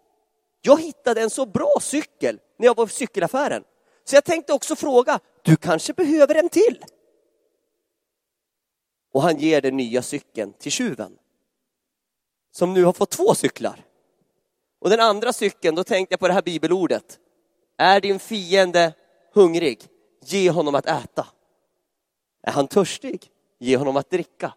jag 0.62 0.82
hittade 0.82 1.22
en 1.22 1.30
så 1.30 1.46
bra 1.46 1.74
cykel 1.82 2.40
när 2.58 2.66
jag 2.66 2.76
var 2.76 2.86
i 2.86 2.90
cykelaffären. 2.90 3.64
Så 4.04 4.16
jag 4.16 4.24
tänkte 4.24 4.54
också 4.54 4.76
fråga, 4.76 5.20
du 5.44 5.56
kanske 5.56 5.94
behöver 5.94 6.36
en 6.36 6.50
till? 6.50 6.84
Och 9.14 9.22
han 9.22 9.38
ger 9.38 9.62
den 9.62 9.78
nya 9.78 10.02
cykeln 10.02 10.54
till 10.54 10.72
tjuven. 10.72 11.18
Som 12.52 12.74
nu 12.74 12.84
har 12.84 12.94
fått 12.94 13.12
två 13.12 13.36
cyklar. 13.36 13.86
Och 14.80 14.90
den 14.90 15.00
andra 15.00 15.34
cykeln, 15.34 15.76
då 15.76 15.84
tänkte 15.84 16.14
jag 16.14 16.20
på 16.20 16.28
det 16.28 16.34
här 16.34 16.42
bibelordet. 16.42 17.20
Är 17.78 18.02
din 18.02 18.20
fiende 18.20 18.94
hungrig, 19.34 19.88
ge 20.22 20.50
honom 20.50 20.76
att 20.76 20.86
äta. 20.86 21.28
Är 22.42 22.52
han 22.52 22.68
törstig, 22.68 23.32
ge 23.60 23.78
honom 23.78 23.98
att 23.98 24.10
dricka. 24.10 24.54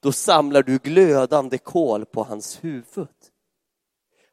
Då 0.00 0.12
samlar 0.12 0.62
du 0.62 0.78
glödande 0.78 1.58
kol 1.58 2.06
på 2.06 2.22
hans 2.22 2.64
huvud. 2.64 3.08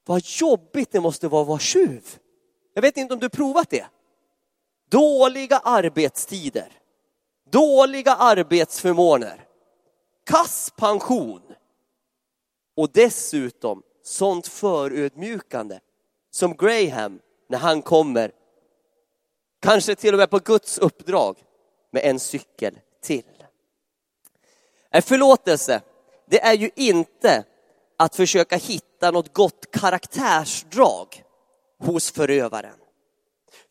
Vad 0.05 0.21
jobbigt 0.25 0.91
det 0.91 0.99
måste 0.99 1.27
vara 1.27 1.41
att 1.41 1.47
vara 1.47 1.59
tjuv. 1.59 2.19
Jag 2.73 2.81
vet 2.81 2.97
inte 2.97 3.13
om 3.13 3.19
du 3.19 3.29
provat 3.29 3.69
det. 3.69 3.85
Dåliga 4.89 5.57
arbetstider, 5.57 6.71
dåliga 7.49 8.15
arbetsförmåner, 8.15 9.47
kass 10.23 10.73
pension 10.77 11.41
och 12.77 12.89
dessutom 12.93 13.83
sånt 14.03 14.47
förödmjukande 14.47 15.79
som 16.31 16.55
Graham 16.55 17.19
när 17.49 17.57
han 17.57 17.81
kommer, 17.81 18.31
kanske 19.61 19.95
till 19.95 20.13
och 20.13 20.17
med 20.17 20.29
på 20.29 20.39
Guds 20.39 20.77
uppdrag, 20.77 21.37
med 21.91 22.03
en 22.03 22.19
cykel 22.19 22.79
till. 23.01 23.43
En 24.89 25.01
förlåtelse, 25.01 25.81
det 26.25 26.41
är 26.41 26.53
ju 26.53 26.69
inte 26.75 27.43
att 27.97 28.15
försöka 28.15 28.57
hitta 28.57 29.11
något 29.11 29.33
gott 29.33 29.71
karaktärsdrag 29.71 31.23
hos 31.79 32.11
förövaren. 32.11 32.79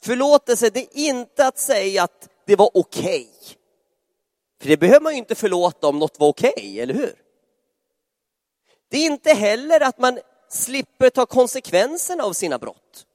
Förlåtelse, 0.05 0.71
det 0.71 0.81
är 0.81 1.09
inte 1.09 1.47
att 1.47 1.59
säga 1.59 2.03
att 2.03 2.29
det 2.47 2.57
var 2.57 2.71
okej. 2.75 3.05
Okay. 3.05 3.57
För 4.61 4.69
det 4.69 4.77
behöver 4.77 5.01
man 5.01 5.13
ju 5.13 5.19
inte 5.19 5.35
förlåta 5.35 5.87
om 5.87 5.99
något 5.99 6.19
var 6.21 6.29
okej, 6.29 6.53
okay, 6.57 6.81
eller 6.81 6.95
hur? 6.95 7.23
Det 8.91 8.99
är 8.99 9.07
inte 9.07 9.33
heller 9.33 9.81
att 9.81 9.99
man 9.99 10.19
slipper 10.49 11.11
ta 11.11 11.27
konsekvenserna 11.27 12.25
av 12.25 12.33
sina 12.33 12.59
brott. 12.59 13.07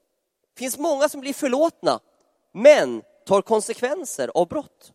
Det 0.53 0.59
finns 0.59 0.77
många 0.77 1.09
som 1.09 1.21
blir 1.21 1.33
förlåtna, 1.33 1.99
men 2.53 3.01
tar 3.25 3.41
konsekvenser 3.41 4.31
av 4.33 4.47
brott. 4.47 4.93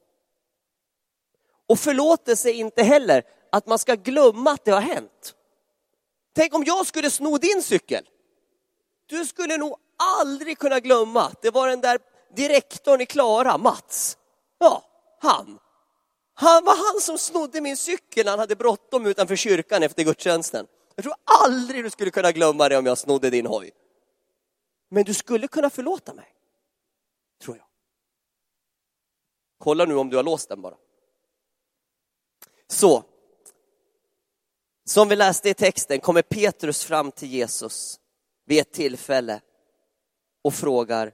Och 1.68 1.78
förlåtelse 1.78 2.50
är 2.50 2.54
inte 2.54 2.82
heller 2.82 3.22
att 3.52 3.66
man 3.66 3.78
ska 3.78 3.94
glömma 3.94 4.50
att 4.50 4.64
det 4.64 4.70
har 4.70 4.80
hänt. 4.80 5.34
Tänk 6.34 6.54
om 6.54 6.64
jag 6.64 6.86
skulle 6.86 7.10
sno 7.10 7.38
din 7.38 7.62
cykel. 7.62 8.08
Du 9.06 9.26
skulle 9.26 9.56
nog 9.56 9.76
aldrig 9.96 10.58
kunna 10.58 10.80
glömma 10.80 11.22
att 11.22 11.42
det 11.42 11.50
var 11.50 11.68
den 11.68 11.80
där 11.80 11.98
direktorn 12.36 13.00
i 13.00 13.06
Klara, 13.06 13.58
Mats. 13.58 14.18
Ja, 14.58 14.84
han. 15.20 15.58
Han 16.34 16.64
var 16.64 16.76
han 16.76 17.00
som 17.00 17.18
snodde 17.18 17.60
min 17.60 17.76
cykel 17.76 18.24
när 18.24 18.30
han 18.32 18.38
hade 18.38 18.56
bråttom 18.56 19.06
utanför 19.06 19.36
kyrkan 19.36 19.82
efter 19.82 20.02
gudstjänsten. 20.02 20.66
Jag 20.94 21.04
tror 21.04 21.14
aldrig 21.24 21.84
du 21.84 21.90
skulle 21.90 22.10
kunna 22.10 22.32
glömma 22.32 22.68
det 22.68 22.76
om 22.76 22.86
jag 22.86 22.98
snodde 22.98 23.30
din 23.30 23.46
hoj. 23.46 23.70
Men 24.90 25.04
du 25.04 25.14
skulle 25.14 25.48
kunna 25.48 25.70
förlåta 25.70 26.14
mig. 26.14 26.34
Tror 27.42 27.56
jag. 27.56 27.66
Kolla 29.58 29.84
nu 29.84 29.94
om 29.94 30.10
du 30.10 30.16
har 30.16 30.22
låst 30.22 30.48
den 30.48 30.62
bara. 30.62 30.76
Så. 32.68 33.04
Som 34.84 35.08
vi 35.08 35.16
läste 35.16 35.48
i 35.48 35.54
texten 35.54 36.00
kommer 36.00 36.22
Petrus 36.22 36.84
fram 36.84 37.12
till 37.12 37.28
Jesus 37.28 38.00
vid 38.46 38.60
ett 38.60 38.72
tillfälle 38.72 39.40
och 40.44 40.54
frågar 40.54 41.12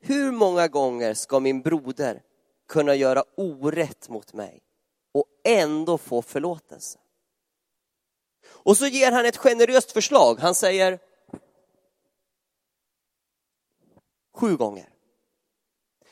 hur 0.00 0.32
många 0.32 0.68
gånger 0.68 1.14
ska 1.14 1.40
min 1.40 1.62
broder 1.62 2.22
kunna 2.68 2.94
göra 2.94 3.24
orätt 3.36 4.08
mot 4.08 4.32
mig 4.32 4.62
och 5.12 5.24
ändå 5.44 5.98
få 5.98 6.22
förlåtelse? 6.22 6.98
Och 8.46 8.76
så 8.76 8.86
ger 8.86 9.12
han 9.12 9.26
ett 9.26 9.36
generöst 9.36 9.92
förslag. 9.92 10.38
Han 10.40 10.54
säger 10.54 10.98
sju 14.34 14.56
gånger. 14.56 14.88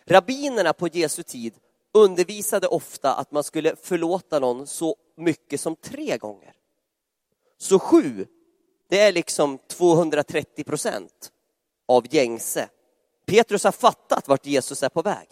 Rabbinerna 0.04 0.72
på 0.72 0.88
Jesu 0.88 1.22
tid 1.22 1.54
undervisade 1.92 2.66
ofta 2.66 3.14
att 3.14 3.32
man 3.32 3.44
skulle 3.44 3.76
förlåta 3.76 4.38
någon 4.38 4.66
så 4.66 4.96
mycket 5.16 5.60
som 5.60 5.76
tre 5.76 6.18
gånger. 6.18 6.54
Så 7.58 7.78
sju, 7.78 8.26
det 8.88 9.00
är 9.00 9.12
liksom 9.12 9.58
230 9.58 10.64
procent 10.64 11.32
av 11.90 12.14
gängse. 12.14 12.68
Petrus 13.26 13.64
har 13.64 13.72
fattat 13.72 14.28
vart 14.28 14.46
Jesus 14.46 14.82
är 14.82 14.88
på 14.88 15.02
väg. 15.02 15.28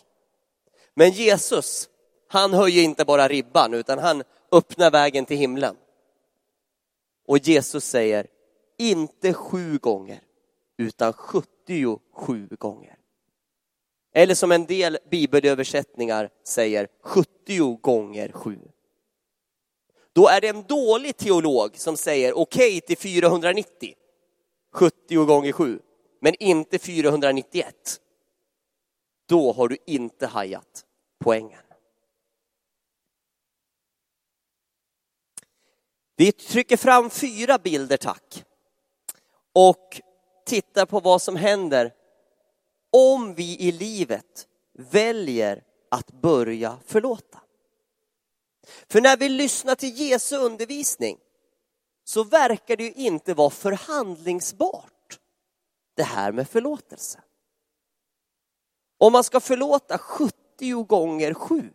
Men 0.95 1.11
Jesus, 1.11 1.89
han 2.29 2.53
höjer 2.53 2.83
inte 2.83 3.05
bara 3.05 3.29
ribban 3.29 3.75
utan 3.75 3.99
han 3.99 4.23
öppnar 4.53 4.91
vägen 4.91 5.27
till 5.27 5.37
himlen. 5.37 5.77
Och 7.27 7.39
Jesus 7.39 7.85
säger, 7.85 8.27
inte 8.79 9.35
sju 9.35 9.79
gånger, 9.79 10.21
utan 10.77 11.13
77 11.13 12.49
gånger. 12.59 12.99
Eller 14.15 14.35
som 14.35 14.53
en 14.53 14.67
del 14.67 14.99
bibelöversättningar 15.11 16.31
säger, 16.45 16.89
70 17.03 17.77
gånger 17.81 18.33
sju. 18.33 18.59
Då 20.13 20.29
är 20.29 20.41
det 20.41 20.49
en 20.49 20.63
dålig 20.63 21.17
teolog 21.17 21.77
som 21.77 21.97
säger 21.97 22.39
okej 22.39 22.77
okay 22.77 22.81
till 22.81 22.99
490, 22.99 23.95
70 24.73 25.25
gånger 25.25 25.53
sju, 25.53 25.81
men 26.21 26.35
inte 26.41 26.79
491. 26.79 28.01
Då 29.27 29.53
har 29.53 29.69
du 29.69 29.77
inte 29.87 30.27
hajat 30.27 30.85
poängen. 31.19 31.63
Vi 36.17 36.33
trycker 36.33 36.77
fram 36.77 37.11
fyra 37.11 37.59
bilder, 37.59 37.97
tack. 37.97 38.45
Och 39.53 40.01
tittar 40.47 40.87
på 40.87 41.01
vad 41.01 41.23
som 41.23 41.37
händer 41.37 41.95
om 42.93 43.35
vi 43.35 43.61
i 43.61 43.73
livet 43.73 44.49
väljer 44.73 45.65
att 45.91 46.13
börja 46.13 46.79
förlåta. 46.87 47.41
För 48.89 49.01
när 49.01 49.17
vi 49.17 49.29
lyssnar 49.29 49.75
till 49.75 50.01
Jesu 50.01 50.37
undervisning 50.37 51.19
så 52.05 52.25
verkar 52.25 52.77
det 52.77 52.85
ju 52.85 52.93
inte 52.93 53.35
vara 53.35 53.51
förhandlingsbart 53.51 54.93
det 55.99 56.05
här 56.05 56.33
med 56.33 56.49
förlåtelse. 56.49 57.21
Om 58.99 59.13
man 59.13 59.25
ska 59.25 59.41
förlåta 59.41 59.99
70 59.99 60.85
gånger 60.85 61.35
7 61.35 61.73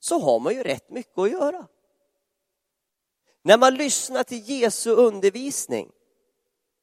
så 0.00 0.18
har 0.18 0.40
man 0.40 0.54
ju 0.54 0.62
rätt 0.62 0.90
mycket 0.90 1.18
att 1.18 1.30
göra. 1.30 1.66
När 3.42 3.58
man 3.58 3.74
lyssnar 3.74 4.22
till 4.22 4.50
Jesu 4.50 4.90
undervisning 4.90 5.92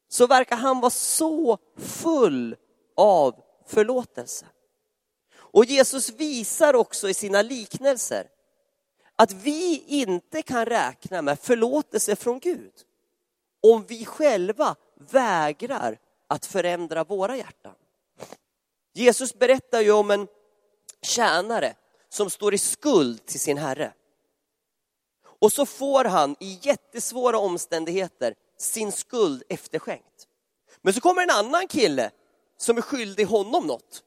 så 0.10 0.28
verkar 0.28 0.56
han 0.56 0.80
vara 0.80 0.90
så 0.90 1.58
full 1.78 2.56
av 2.96 3.44
förlåtelse. 3.68 4.46
Och 5.34 5.66
Jesus 5.66 6.10
visar 6.10 6.76
också 6.76 7.10
i 7.10 7.14
sina 7.14 7.42
liknelser 7.42 8.30
att 9.16 9.32
vi 9.32 9.84
inte 9.88 10.42
kan 10.42 10.66
räkna 10.66 11.22
med 11.22 11.40
förlåtelse 11.40 12.16
från 12.16 12.40
Gud 12.40 12.74
om 13.62 13.86
vi 13.86 14.06
själva 14.06 14.76
vägrar 14.96 16.00
att 16.32 16.46
förändra 16.46 17.04
våra 17.04 17.38
hjärtan. 17.38 17.76
Jesus 18.94 19.34
berättar 19.34 19.82
ju 19.82 19.92
om 19.92 20.12
en 20.12 20.28
tjänare 21.02 21.76
som 22.10 22.30
står 22.30 22.54
i 22.54 22.58
skuld 22.58 23.26
till 23.26 23.40
sin 23.40 23.58
herre. 23.58 23.94
Och 25.24 25.54
så 25.54 25.66
får 25.66 26.06
han 26.06 26.36
i 26.40 26.60
jättesvåra 26.62 27.40
omständigheter 27.40 28.36
sin 28.58 28.92
skuld 28.92 29.44
efterskänkt. 29.50 30.28
Men 30.82 30.94
så 30.94 31.02
kommer 31.02 31.24
en 31.24 31.30
annan 31.30 31.68
kille 31.68 32.12
som 32.58 32.78
är 32.78 32.82
skyldig 32.82 33.26
honom 33.26 33.68
något. 33.68 34.04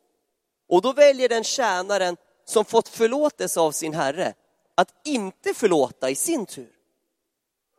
Och 0.68 0.82
då 0.82 0.92
väljer 0.92 1.28
den 1.28 1.44
tjänaren 1.44 2.16
som 2.44 2.64
fått 2.64 2.88
förlåtelse 2.88 3.60
av 3.60 3.72
sin 3.72 3.94
herre 3.94 4.34
att 4.74 4.94
inte 5.04 5.54
förlåta 5.54 6.10
i 6.10 6.14
sin 6.14 6.46
tur. 6.46 6.72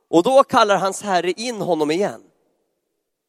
Och 0.09 0.23
då 0.23 0.43
kallar 0.43 0.77
hans 0.77 1.01
herre 1.01 1.31
in 1.31 1.61
honom 1.61 1.91
igen. 1.91 2.23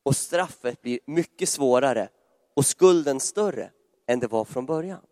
Och 0.07 0.17
straffet 0.17 0.83
blir 0.83 0.99
mycket 1.05 1.49
svårare 1.49 2.09
och 2.55 2.67
skulden 2.67 3.21
större 3.21 3.71
än 4.07 4.21
det 4.21 4.27
var 4.27 4.45
från 4.45 4.67
början. 4.67 5.07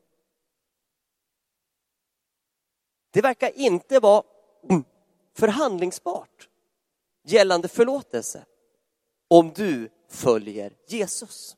Det 3.11 3.20
verkar 3.20 3.59
inte 3.59 4.00
vara 4.00 4.22
förhandlingsbart 5.37 6.48
gällande 7.24 7.68
förlåtelse 7.68 8.44
om 9.28 9.52
du 9.52 9.90
följer 10.09 10.72
Jesus. 10.88 11.57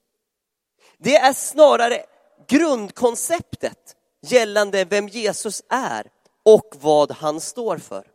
Det 0.98 1.16
är 1.16 1.32
snarare 1.32 2.06
grundkonceptet 2.48 3.96
gällande 4.20 4.84
vem 4.84 5.08
Jesus 5.08 5.62
är 5.68 6.10
och 6.42 6.76
vad 6.80 7.10
han 7.10 7.40
står 7.40 7.78
för. 7.78 8.10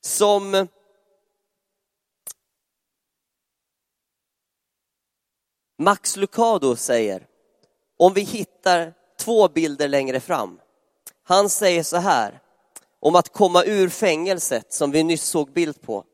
Som 0.00 0.68
Max 5.80 6.16
Lucado 6.16 6.76
säger, 6.76 7.26
om 7.96 8.14
vi 8.14 8.20
hittar 8.20 8.94
två 9.18 9.48
bilder 9.48 9.88
längre 9.88 10.20
fram. 10.20 10.60
Han 11.22 11.48
säger 11.48 11.82
så 11.82 11.96
här, 11.96 12.40
om 13.00 13.16
att 13.16 13.32
komma 13.32 13.64
ur 13.64 13.88
fängelset 13.88 14.72
som 14.72 14.90
vi 14.90 15.02
nyss 15.02 15.24
såg 15.24 15.52
bild 15.52 15.82
på. 15.82 16.04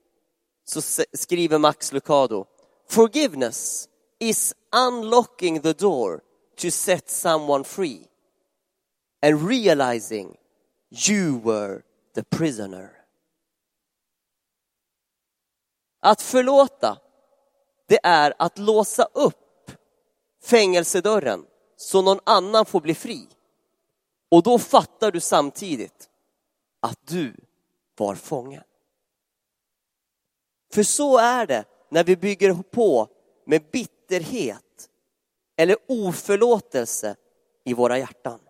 Så 0.64 1.04
skriver 1.12 1.58
Max 1.58 1.92
Lucado, 1.92 2.46
Forgiveness 2.88 3.88
is 4.18 4.54
unlocking 4.88 5.60
the 5.60 5.72
door 5.72 6.20
to 6.56 6.70
set 6.70 7.10
someone 7.10 7.64
free 7.64 8.06
and 9.22 9.48
realizing 9.48 10.36
you 11.08 11.40
were 11.40 11.82
the 12.14 12.22
prisoner. 12.22 12.90
Att 16.00 16.22
förlåta, 16.22 16.98
det 17.86 17.98
är 18.02 18.34
att 18.38 18.58
låsa 18.58 19.08
upp 19.12 19.43
fängelsedörren 20.44 21.46
så 21.76 22.02
någon 22.02 22.20
annan 22.24 22.66
får 22.66 22.80
bli 22.80 22.94
fri. 22.94 23.28
Och 24.30 24.42
då 24.42 24.58
fattar 24.58 25.10
du 25.10 25.20
samtidigt 25.20 26.08
att 26.80 27.06
du 27.06 27.36
var 27.96 28.14
fången. 28.14 28.62
För 30.72 30.82
så 30.82 31.18
är 31.18 31.46
det 31.46 31.64
när 31.88 32.04
vi 32.04 32.16
bygger 32.16 32.54
på 32.54 33.08
med 33.46 33.70
bitterhet 33.70 34.88
eller 35.56 35.76
oförlåtelse 35.88 37.16
i 37.64 37.74
våra 37.74 37.98
hjärtan. 37.98 38.40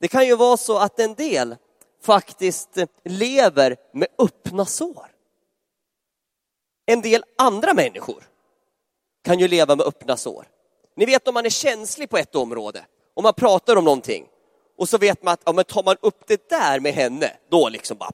Det 0.00 0.08
kan 0.08 0.26
ju 0.26 0.36
vara 0.36 0.56
så 0.56 0.78
att 0.78 1.00
en 1.00 1.14
del 1.14 1.56
faktiskt 2.00 2.78
lever 3.04 3.76
med 3.92 4.08
öppna 4.18 4.66
sår. 4.66 5.14
En 6.86 7.00
del 7.00 7.24
andra 7.38 7.74
människor 7.74 8.28
kan 9.22 9.38
ju 9.38 9.48
leva 9.48 9.76
med 9.76 9.86
öppna 9.86 10.16
sår. 10.16 10.48
Ni 10.94 11.06
vet 11.06 11.28
om 11.28 11.34
man 11.34 11.46
är 11.46 11.50
känslig 11.50 12.10
på 12.10 12.18
ett 12.18 12.34
område, 12.34 12.86
och 13.14 13.22
man 13.22 13.34
pratar 13.34 13.76
om 13.76 13.84
någonting 13.84 14.28
och 14.76 14.88
så 14.88 14.98
vet 14.98 15.22
man 15.22 15.34
att 15.34 15.48
om 15.48 15.64
tar 15.64 15.84
man 15.84 15.96
upp 16.00 16.26
det 16.26 16.48
där 16.48 16.80
med 16.80 16.92
henne, 16.92 17.36
då 17.48 17.68
liksom 17.68 17.98
bara, 17.98 18.10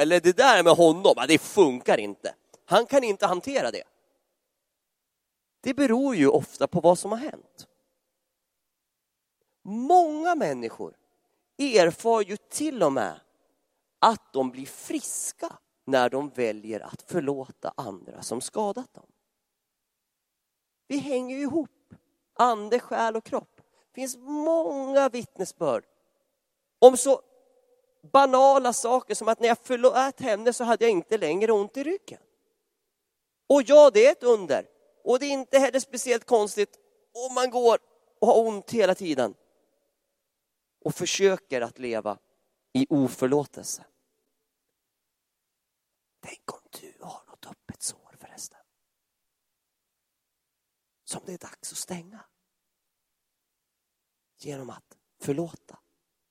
eller 0.00 0.20
det 0.20 0.36
där 0.36 0.62
med 0.62 0.72
honom, 0.72 1.14
det 1.28 1.38
funkar 1.38 1.98
inte. 1.98 2.34
Han 2.64 2.86
kan 2.86 3.04
inte 3.04 3.26
hantera 3.26 3.70
det. 3.70 3.82
Det 5.62 5.74
beror 5.74 6.16
ju 6.16 6.28
ofta 6.28 6.66
på 6.66 6.80
vad 6.80 6.98
som 6.98 7.12
har 7.12 7.18
hänt. 7.18 7.66
Många 9.64 10.34
människor 10.34 10.96
erfar 11.58 12.20
ju 12.20 12.36
till 12.36 12.82
och 12.82 12.92
med 12.92 13.20
att 13.98 14.32
de 14.32 14.50
blir 14.50 14.66
friska 14.66 15.58
när 15.86 16.10
de 16.10 16.28
väljer 16.28 16.80
att 16.80 17.02
förlåta 17.02 17.72
andra 17.76 18.22
som 18.22 18.40
skadat 18.40 18.94
dem. 18.94 19.06
Vi 20.88 20.98
hänger 20.98 21.36
ju 21.36 21.42
ihop, 21.42 21.70
ande, 22.40 22.80
själ 22.80 23.16
och 23.16 23.24
kropp. 23.24 23.56
Det 23.56 24.00
finns 24.00 24.16
många 24.16 25.08
vittnesbörd 25.08 25.84
om 26.78 26.96
så 26.96 27.22
banala 28.12 28.72
saker 28.72 29.14
som 29.14 29.28
att 29.28 29.40
när 29.40 29.48
jag 29.48 29.58
förlät 29.58 30.20
henne 30.20 30.52
så 30.52 30.64
hade 30.64 30.84
jag 30.84 30.92
inte 30.92 31.18
längre 31.18 31.52
ont 31.52 31.76
i 31.76 31.84
ryggen. 31.84 32.20
Och 33.48 33.62
ja, 33.62 33.90
det 33.90 34.06
är 34.06 34.12
ett 34.12 34.22
under. 34.22 34.66
Och 35.04 35.18
det 35.18 35.26
är 35.26 35.30
inte 35.30 35.58
heller 35.58 35.80
speciellt 35.80 36.24
konstigt 36.24 36.78
om 37.28 37.34
man 37.34 37.50
går 37.50 37.78
och 38.20 38.28
har 38.28 38.38
ont 38.38 38.70
hela 38.70 38.94
tiden 38.94 39.34
och 40.84 40.94
försöker 40.94 41.60
att 41.60 41.78
leva 41.78 42.18
i 42.72 42.86
oförlåtelse. 42.90 43.84
Tänk 46.20 46.52
om 46.52 46.60
du 46.80 46.94
har 47.00 47.22
något 47.26 47.46
öppet 47.46 47.82
sår 47.82 48.16
förresten. 48.20 48.59
Som 51.10 51.20
det 51.26 51.32
är 51.32 51.38
dags 51.38 51.72
att 51.72 51.78
stänga. 51.78 52.20
Genom 54.38 54.70
att 54.70 54.96
förlåta 55.22 55.78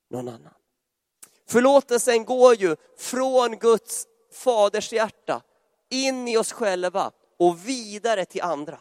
någon 0.10 0.28
annan. 0.28 0.54
Förlåtelsen 1.48 2.26
går 2.26 2.56
ju 2.56 2.76
från 2.98 3.58
Guds 3.58 4.08
faders 4.32 4.94
hjärta 4.94 5.42
in 5.90 6.28
i 6.28 6.38
oss 6.38 6.52
själva 6.52 7.12
och 7.40 7.68
vidare 7.68 8.26
till 8.26 8.42
andra. 8.42 8.80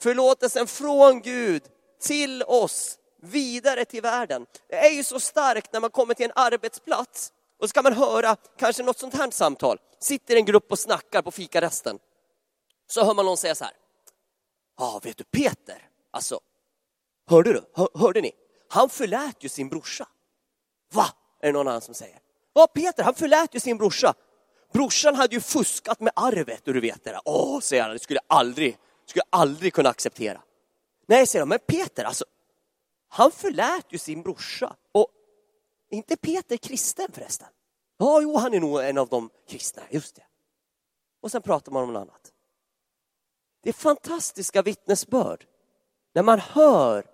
Förlåtelsen 0.00 0.66
från 0.66 1.20
Gud 1.20 1.62
till 2.00 2.42
oss, 2.42 2.98
vidare 3.20 3.84
till 3.84 4.02
världen. 4.02 4.46
Det 4.68 4.86
är 4.86 4.90
ju 4.90 5.04
så 5.04 5.20
starkt 5.20 5.72
när 5.72 5.80
man 5.80 5.90
kommer 5.90 6.14
till 6.14 6.24
en 6.24 6.32
arbetsplats 6.34 7.32
och 7.58 7.68
så 7.68 7.72
kan 7.72 7.84
man 7.84 7.92
höra 7.92 8.36
kanske 8.56 8.82
något 8.82 8.98
sånt 8.98 9.14
här 9.14 9.30
samtal. 9.30 9.78
Sitter 9.98 10.36
en 10.36 10.44
grupp 10.44 10.72
och 10.72 10.78
snackar 10.78 11.22
på 11.22 11.30
fikaresten. 11.30 11.98
Så 12.86 13.04
hör 13.04 13.14
man 13.14 13.26
någon 13.26 13.36
säga 13.36 13.54
så 13.54 13.64
här. 13.64 13.83
Ja, 14.78 14.84
ah, 14.84 15.00
vet 15.02 15.16
du 15.16 15.24
Peter, 15.24 15.88
alltså, 16.10 16.40
hörde 17.26 17.52
du? 17.52 17.64
Hör, 17.74 17.88
hörde 17.94 18.20
ni? 18.20 18.32
Han 18.68 18.88
förlät 18.88 19.36
ju 19.44 19.48
sin 19.48 19.68
brorsa. 19.68 20.08
Va? 20.92 21.06
Är 21.40 21.46
det 21.46 21.52
någon 21.52 21.68
annan 21.68 21.80
som 21.80 21.94
säger. 21.94 22.18
Ja, 22.52 22.66
Peter, 22.66 23.02
han 23.02 23.14
förlät 23.14 23.54
ju 23.54 23.60
sin 23.60 23.78
brorsa. 23.78 24.14
Brorsan 24.72 25.14
hade 25.14 25.34
ju 25.34 25.40
fuskat 25.40 26.00
med 26.00 26.12
arvet 26.16 26.68
och 26.68 26.74
du 26.74 26.80
vet 26.80 27.04
det 27.04 27.10
där. 27.10 27.20
Åh, 27.24 27.60
säger 27.60 27.82
han, 27.82 27.92
det 27.92 27.98
skulle 27.98 28.20
jag 28.28 28.38
aldrig, 28.38 28.78
skulle 29.06 29.22
jag 29.30 29.40
aldrig 29.40 29.72
kunna 29.72 29.88
acceptera. 29.88 30.42
Nej, 31.06 31.26
säger 31.26 31.42
de, 31.42 31.48
men 31.48 31.58
Peter, 31.66 32.04
alltså, 32.04 32.24
han 33.08 33.30
förlät 33.30 33.86
ju 33.88 33.98
sin 33.98 34.22
brorsa. 34.22 34.76
Och 34.92 35.08
är 35.90 35.96
inte 35.96 36.16
Peter 36.16 36.56
kristen 36.56 37.08
förresten? 37.12 37.48
Ja, 37.98 38.20
jo, 38.22 38.36
han 38.36 38.54
är 38.54 38.60
nog 38.60 38.80
en 38.80 38.98
av 38.98 39.08
de 39.08 39.30
kristna, 39.48 39.82
just 39.90 40.14
det. 40.16 40.22
Och 41.20 41.30
sen 41.30 41.42
pratar 41.42 41.72
man 41.72 41.82
om 41.82 41.92
något 41.92 42.00
annat. 42.00 42.32
Det 43.64 43.70
är 43.70 43.72
fantastiska 43.72 44.62
vittnesbörd 44.62 45.46
när 46.14 46.22
man 46.22 46.40
hör 46.40 47.06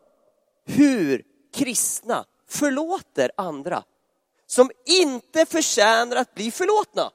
hur 0.65 1.25
kristna 1.53 2.25
förlåter 2.49 3.31
andra 3.37 3.85
som 4.47 4.71
inte 4.85 5.47
förtjänar 5.47 6.17
att 6.17 6.35
bli 6.35 6.51
förlåtna. 6.51 7.13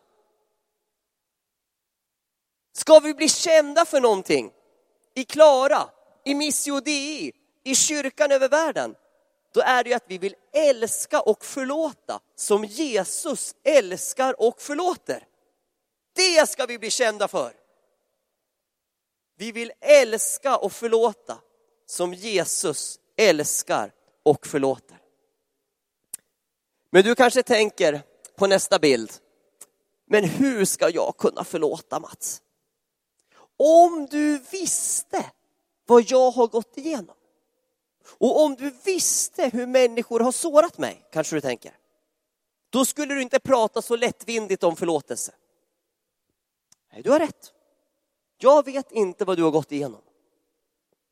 Ska 2.74 3.00
vi 3.00 3.14
bli 3.14 3.30
kända 3.30 3.86
för 3.86 4.02
någonting 4.02 4.52
i 5.14 5.24
Klara, 5.24 5.90
i 6.26 6.36
Missio 6.36 6.80
Dei, 6.80 7.32
i 7.64 7.76
kyrkan 7.76 8.32
över 8.32 8.50
världen, 8.50 8.96
då 9.54 9.62
är 9.62 9.84
det 9.84 9.90
ju 9.90 9.96
att 9.96 10.06
vi 10.08 10.18
vill 10.18 10.36
älska 10.54 11.22
och 11.22 11.46
förlåta 11.46 12.20
som 12.36 12.66
Jesus 12.66 13.56
älskar 13.64 14.42
och 14.42 14.62
förlåter. 14.62 15.28
Det 16.16 16.50
ska 16.50 16.66
vi 16.66 16.80
bli 16.80 16.90
kända 16.90 17.28
för. 17.28 17.65
Vi 19.38 19.52
vill 19.52 19.72
älska 19.82 20.58
och 20.58 20.72
förlåta 20.72 21.38
som 21.86 22.14
Jesus 22.14 23.00
älskar 23.18 23.94
och 24.24 24.48
förlåter. 24.48 24.98
Men 26.90 27.04
du 27.04 27.16
kanske 27.16 27.44
tänker 27.44 28.02
på 28.36 28.48
nästa 28.48 28.80
bild, 28.80 29.12
men 30.06 30.24
hur 30.24 30.66
ska 30.66 30.90
jag 30.90 31.18
kunna 31.18 31.44
förlåta 31.44 32.00
Mats? 32.00 32.42
Om 33.58 34.08
du 34.12 34.40
visste 34.52 35.32
vad 35.86 36.04
jag 36.12 36.32
har 36.32 36.48
gått 36.48 36.78
igenom 36.78 37.16
och 38.06 38.44
om 38.44 38.56
du 38.56 38.74
visste 38.84 39.50
hur 39.54 39.68
människor 39.68 40.20
har 40.20 40.32
sårat 40.32 40.78
mig, 40.78 41.06
kanske 41.12 41.36
du 41.36 41.42
tänker, 41.42 41.78
då 42.70 42.86
skulle 42.86 43.14
du 43.14 43.22
inte 43.22 43.40
prata 43.40 43.82
så 43.82 43.96
lättvindigt 43.96 44.64
om 44.64 44.76
förlåtelse. 44.76 45.34
Nej, 46.92 47.02
du 47.04 47.12
har 47.12 47.20
rätt. 47.20 47.55
Jag 48.38 48.66
vet 48.66 48.92
inte 48.92 49.26
vad 49.26 49.38
du 49.38 49.44
har 49.44 49.52
gått 49.52 49.72
igenom 49.72 50.02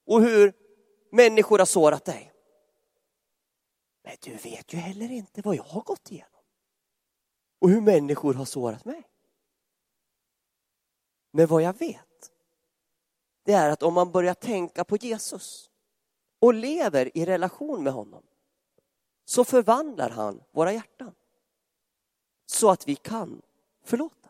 och 0.05 0.21
hur 0.21 0.53
människor 1.11 1.59
har 1.59 1.65
sårat 1.65 2.05
dig. 2.05 2.33
Men 4.03 4.15
du 4.21 4.35
vet 4.35 4.73
ju 4.73 4.77
heller 4.77 5.11
inte 5.11 5.41
vad 5.41 5.55
jag 5.55 5.63
har 5.63 5.81
gått 5.81 6.11
igenom 6.11 6.29
och 7.59 7.69
hur 7.69 7.81
människor 7.81 8.33
har 8.33 8.45
sårat 8.45 8.85
mig. 8.85 9.03
Men 11.31 11.47
vad 11.47 11.61
jag 11.61 11.79
vet, 11.79 12.31
det 13.43 13.53
är 13.53 13.69
att 13.69 13.83
om 13.83 13.93
man 13.93 14.11
börjar 14.11 14.33
tänka 14.33 14.83
på 14.83 14.97
Jesus 14.97 15.71
och 16.39 16.53
lever 16.53 17.17
i 17.17 17.25
relation 17.25 17.83
med 17.83 17.93
honom 17.93 18.23
så 19.25 19.45
förvandlar 19.45 20.09
han 20.09 20.43
våra 20.51 20.73
hjärtan 20.73 21.15
så 22.45 22.69
att 22.69 22.87
vi 22.87 22.95
kan 22.95 23.41
förlåta. 23.83 24.29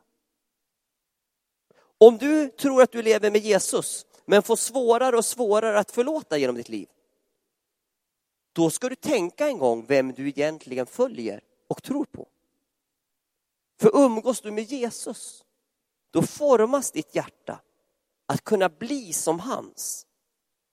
Om 2.04 2.18
du 2.18 2.50
tror 2.50 2.82
att 2.82 2.92
du 2.92 3.02
lever 3.02 3.32
med 3.32 3.42
Jesus 3.42 4.06
men 4.26 4.44
får 4.44 4.56
svårare 4.56 5.18
och 5.18 5.26
svårare 5.26 5.80
att 5.80 5.92
förlåta 5.92 6.38
genom 6.38 6.56
ditt 6.56 6.70
liv, 6.70 6.90
då 8.54 8.70
ska 8.70 8.90
du 8.90 8.96
tänka 8.96 9.48
en 9.48 9.58
gång 9.58 9.86
vem 9.86 10.14
du 10.14 10.28
egentligen 10.28 10.86
följer 10.86 11.42
och 11.68 11.84
tror 11.84 12.06
på. 12.06 12.28
För 13.80 13.96
umgås 13.96 14.42
du 14.42 14.52
med 14.52 14.64
Jesus, 14.64 15.44
då 16.12 16.22
formas 16.22 16.92
ditt 16.92 17.16
hjärta 17.16 17.60
att 18.26 18.44
kunna 18.44 18.70
bli 18.70 19.14
som 19.14 19.40
hans 19.40 20.08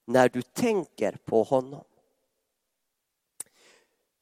när 0.06 0.28
du 0.28 0.42
tänker 0.42 1.18
på 1.24 1.42
honom. 1.42 1.84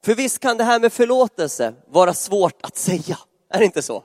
För 0.05 0.15
visst 0.15 0.39
kan 0.39 0.57
det 0.57 0.65
här 0.65 0.81
med 0.81 0.93
förlåtelse 0.93 1.75
vara 1.87 2.15
svårt 2.15 2.63
att 2.63 2.77
säga, 2.77 3.19
är 3.49 3.59
det 3.59 3.65
inte 3.65 3.83
så? 3.83 4.05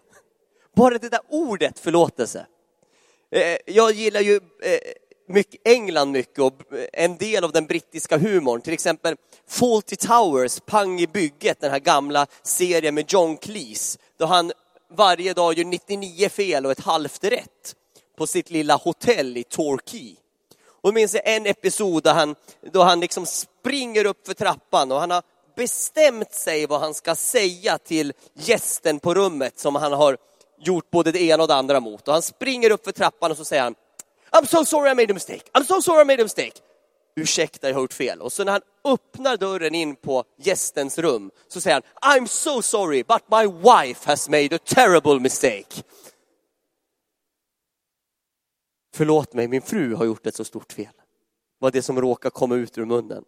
Bara 0.76 0.98
det 0.98 1.10
där 1.10 1.22
ordet 1.30 1.80
förlåtelse. 1.80 2.48
Eh, 3.34 3.58
jag 3.66 3.92
gillar 3.92 4.22
ju 4.22 4.36
eh, 4.36 4.80
mycket, 5.28 5.62
England 5.68 6.12
mycket 6.12 6.40
och 6.40 6.54
eh, 6.54 6.86
en 6.94 7.18
del 7.18 7.44
av 7.44 7.52
den 7.52 7.66
brittiska 7.66 8.18
humorn. 8.18 8.62
Till 8.62 8.74
exempel 8.74 9.16
Fawlty 9.48 9.96
Towers, 9.96 10.60
Pang 10.66 11.00
i 11.00 11.08
bygget, 11.08 11.62
den 11.62 11.72
här 11.72 11.80
gamla 11.80 12.28
serien 12.44 12.96
med 12.96 13.06
John 13.12 13.38
Cleese. 13.38 13.98
Då 14.18 14.26
han 14.26 14.52
varje 14.96 15.34
dag 15.34 15.58
gör 15.58 15.66
99 15.66 16.30
fel 16.30 16.66
och 16.66 16.72
ett 16.72 16.80
halvt 16.80 17.24
rätt 17.24 17.76
på 18.18 18.28
sitt 18.28 18.50
lilla 18.50 18.76
hotell 18.76 19.38
i 19.38 19.44
Torquay. 19.44 20.16
Och 20.82 20.94
minns 20.94 21.14
jag 21.14 21.36
en 21.36 21.46
episod 21.46 22.04
där 22.04 22.14
han, 22.14 22.36
då 22.72 22.84
han 22.84 23.00
liksom 23.00 23.26
springer 23.26 24.06
upp 24.06 24.28
för 24.28 24.34
trappan 24.34 24.92
och 24.92 25.00
han 25.00 25.12
har 25.12 25.24
bestämt 25.56 26.34
sig 26.34 26.66
vad 26.66 26.80
han 26.80 26.94
ska 26.94 27.16
säga 27.16 27.78
till 27.78 28.14
gästen 28.34 29.00
på 29.00 29.14
rummet 29.14 29.60
som 29.60 29.76
han 29.76 29.94
har 29.94 30.18
gjort 30.68 30.92
både 30.92 31.12
det 31.12 31.22
ena 31.22 31.44
och 31.44 31.48
det 31.48 31.56
andra 31.56 31.80
mot. 31.80 32.08
Och 32.08 32.14
han 32.14 32.22
springer 32.22 32.70
upp 32.70 32.84
för 32.84 32.92
trappan 32.92 33.32
och 33.32 33.38
så 33.38 33.46
säger 33.46 33.64
han 33.64 33.76
I'm 34.32 34.46
so 34.46 34.66
sorry 34.66 34.92
I 34.92 34.96
made 34.96 35.12
a 35.12 35.14
mistake. 35.14 35.44
I'm 35.54 35.64
so 35.64 35.82
sorry 35.82 36.02
I 36.02 36.06
made 36.06 36.22
a 36.22 36.26
mistake. 36.26 36.54
Ursäkta, 37.16 37.68
jag 37.68 37.76
har 37.76 37.82
gjort 37.82 37.94
fel. 37.94 38.22
Och 38.22 38.34
så 38.34 38.44
när 38.44 38.52
han 38.52 38.62
öppnar 38.84 39.38
dörren 39.38 39.76
in 39.76 39.96
på 39.96 40.24
gästens 40.38 40.98
rum 40.98 41.32
så 41.48 41.62
säger 41.62 41.82
han 42.00 42.20
I'm 42.20 42.28
so 42.28 42.62
sorry 42.62 43.04
but 43.04 43.22
my 43.32 43.46
wife 43.46 44.10
has 44.10 44.30
made 44.30 44.56
a 44.56 44.60
terrible 44.66 45.20
mistake. 45.20 45.84
Förlåt 48.96 49.34
mig, 49.34 49.48
min 49.48 49.62
fru 49.62 49.96
har 49.96 50.06
gjort 50.06 50.28
ett 50.28 50.36
så 50.36 50.46
stort 50.46 50.74
fel. 50.74 50.94
Var 51.60 51.72
det 51.72 51.82
som 51.82 52.02
råkar 52.02 52.30
komma 52.30 52.56
ut 52.56 52.78
ur 52.78 52.86
munnen. 52.86 53.24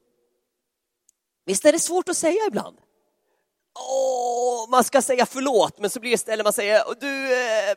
Visst 1.45 1.65
är 1.65 1.71
det 1.71 1.79
svårt 1.79 2.09
att 2.09 2.17
säga 2.17 2.45
ibland? 2.47 2.77
Åh, 3.79 4.69
man 4.69 4.83
ska 4.83 5.01
säga 5.01 5.25
förlåt, 5.25 5.79
men 5.79 5.89
så 5.89 5.99
blir 5.99 6.11
det 6.11 6.15
istället 6.15 6.43
man 6.43 6.53
säger, 6.53 6.83
du, 6.99 7.33
eh, 7.33 7.69
eh 7.69 7.75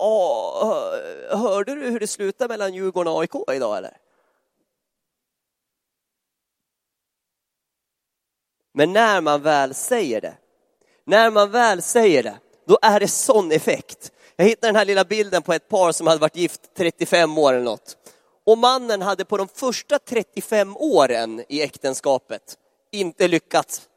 åh, 0.00 0.94
hörde 1.30 1.74
du 1.74 1.90
hur 1.90 2.00
det 2.00 2.06
slutade 2.06 2.48
mellan 2.48 2.74
Djurgården 2.74 3.12
och 3.12 3.20
AIK 3.20 3.56
idag 3.56 3.78
eller? 3.78 3.96
Men 8.74 8.92
när 8.92 9.20
man 9.20 9.42
väl 9.42 9.74
säger 9.74 10.20
det, 10.20 10.34
när 11.04 11.30
man 11.30 11.50
väl 11.50 11.82
säger 11.82 12.22
det, 12.22 12.38
då 12.66 12.78
är 12.82 13.00
det 13.00 13.08
sån 13.08 13.52
effekt. 13.52 14.12
Jag 14.36 14.44
hittade 14.44 14.68
den 14.68 14.76
här 14.76 14.84
lilla 14.84 15.04
bilden 15.04 15.42
på 15.42 15.52
ett 15.52 15.68
par 15.68 15.92
som 15.92 16.06
hade 16.06 16.20
varit 16.20 16.36
gift 16.36 16.60
35 16.76 17.38
år 17.38 17.52
eller 17.52 17.64
något. 17.64 17.96
Och 18.46 18.58
mannen 18.58 19.02
hade 19.02 19.24
på 19.24 19.36
de 19.36 19.48
första 19.48 19.98
35 19.98 20.76
åren 20.76 21.44
i 21.48 21.62
äktenskapet 21.62 22.58
inte 22.90 23.28
lyckats 23.28 23.88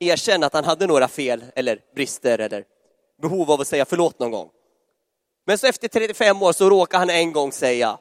erkänna 0.00 0.46
att 0.46 0.54
han 0.54 0.64
hade 0.64 0.86
några 0.86 1.08
fel 1.08 1.44
eller 1.54 1.84
brister 1.94 2.38
eller 2.38 2.64
behov 3.22 3.50
av 3.50 3.60
att 3.60 3.68
säga 3.68 3.84
förlåt 3.84 4.18
någon 4.18 4.30
gång. 4.30 4.50
Men 5.46 5.58
så 5.58 5.66
efter 5.66 5.88
35 5.88 6.42
år 6.42 6.52
så 6.52 6.70
råkar 6.70 6.98
han 6.98 7.10
en 7.10 7.32
gång 7.32 7.52
säga 7.52 7.98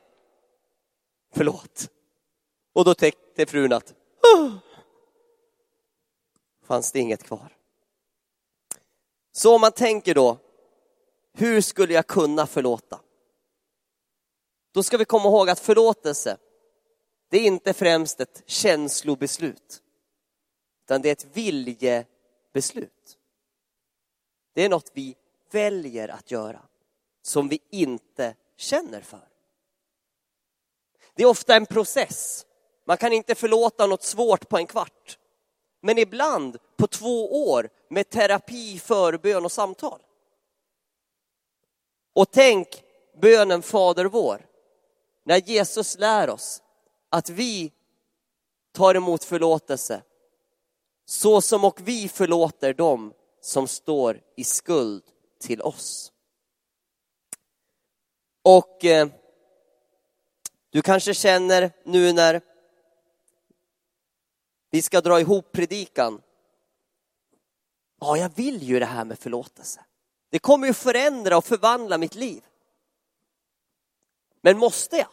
förlåt. 1.33 1.89
Och 2.73 2.85
då 2.85 2.93
tänkte 2.93 3.45
frun 3.45 3.73
att 3.73 3.93
oh, 4.35 4.51
fanns 6.65 6.91
det 6.91 6.99
inget 6.99 7.23
kvar. 7.23 7.55
Så 9.31 9.55
om 9.55 9.61
man 9.61 9.71
tänker 9.71 10.15
då, 10.15 10.37
hur 11.33 11.61
skulle 11.61 11.93
jag 11.93 12.07
kunna 12.07 12.47
förlåta? 12.47 12.99
Då 14.73 14.83
ska 14.83 14.97
vi 14.97 15.05
komma 15.05 15.29
ihåg 15.29 15.49
att 15.49 15.59
förlåtelse, 15.59 16.37
det 17.29 17.37
är 17.37 17.45
inte 17.45 17.73
främst 17.73 18.19
ett 18.19 18.43
känslobeslut, 18.45 19.81
utan 20.89 21.01
det 21.01 21.09
är 21.09 21.11
ett 21.11 21.37
viljebeslut. 21.37 23.17
Det 24.53 24.61
är 24.61 24.69
något 24.69 24.91
vi 24.93 25.15
väljer 25.51 26.07
att 26.07 26.31
göra, 26.31 26.61
som 27.21 27.47
vi 27.47 27.59
inte 27.69 28.35
känner 28.57 29.01
för. 29.01 29.27
Det 31.13 31.23
är 31.23 31.27
ofta 31.27 31.55
en 31.55 31.65
process. 31.65 32.45
Man 32.85 32.97
kan 32.97 33.13
inte 33.13 33.35
förlåta 33.35 33.87
något 33.87 34.03
svårt 34.03 34.49
på 34.49 34.57
en 34.57 34.67
kvart. 34.67 35.19
Men 35.81 35.97
ibland 35.97 36.57
på 36.77 36.87
två 36.87 37.49
år 37.49 37.69
med 37.89 38.09
terapi, 38.09 38.79
förbön 38.79 39.45
och 39.45 39.51
samtal. 39.51 40.01
Och 42.13 42.31
tänk 42.31 42.83
bönen 43.21 43.61
Fader 43.61 44.05
vår, 44.05 44.45
när 45.23 45.37
Jesus 45.37 45.97
lär 45.97 46.29
oss 46.29 46.61
att 47.09 47.29
vi 47.29 47.71
tar 48.71 48.95
emot 48.95 49.23
förlåtelse 49.23 50.03
så 51.09 51.41
som 51.41 51.63
och 51.63 51.79
vi 51.83 52.09
förlåter 52.09 52.73
dem 52.73 53.13
som 53.41 53.67
står 53.67 54.21
i 54.35 54.43
skuld 54.43 55.03
till 55.39 55.61
oss. 55.61 56.11
Och 58.41 58.85
eh, 58.85 59.07
du 60.69 60.81
kanske 60.81 61.13
känner 61.13 61.71
nu 61.85 62.13
när 62.13 62.41
vi 64.69 64.81
ska 64.81 65.01
dra 65.01 65.19
ihop 65.19 65.51
predikan. 65.51 66.21
Ja, 67.99 68.17
jag 68.17 68.35
vill 68.35 68.63
ju 68.63 68.79
det 68.79 68.85
här 68.85 69.05
med 69.05 69.19
förlåtelse. 69.19 69.85
Det 70.29 70.39
kommer 70.39 70.67
ju 70.67 70.73
förändra 70.73 71.37
och 71.37 71.45
förvandla 71.45 71.97
mitt 71.97 72.15
liv. 72.15 72.43
Men 74.41 74.57
måste 74.57 74.97
jag? 74.97 75.09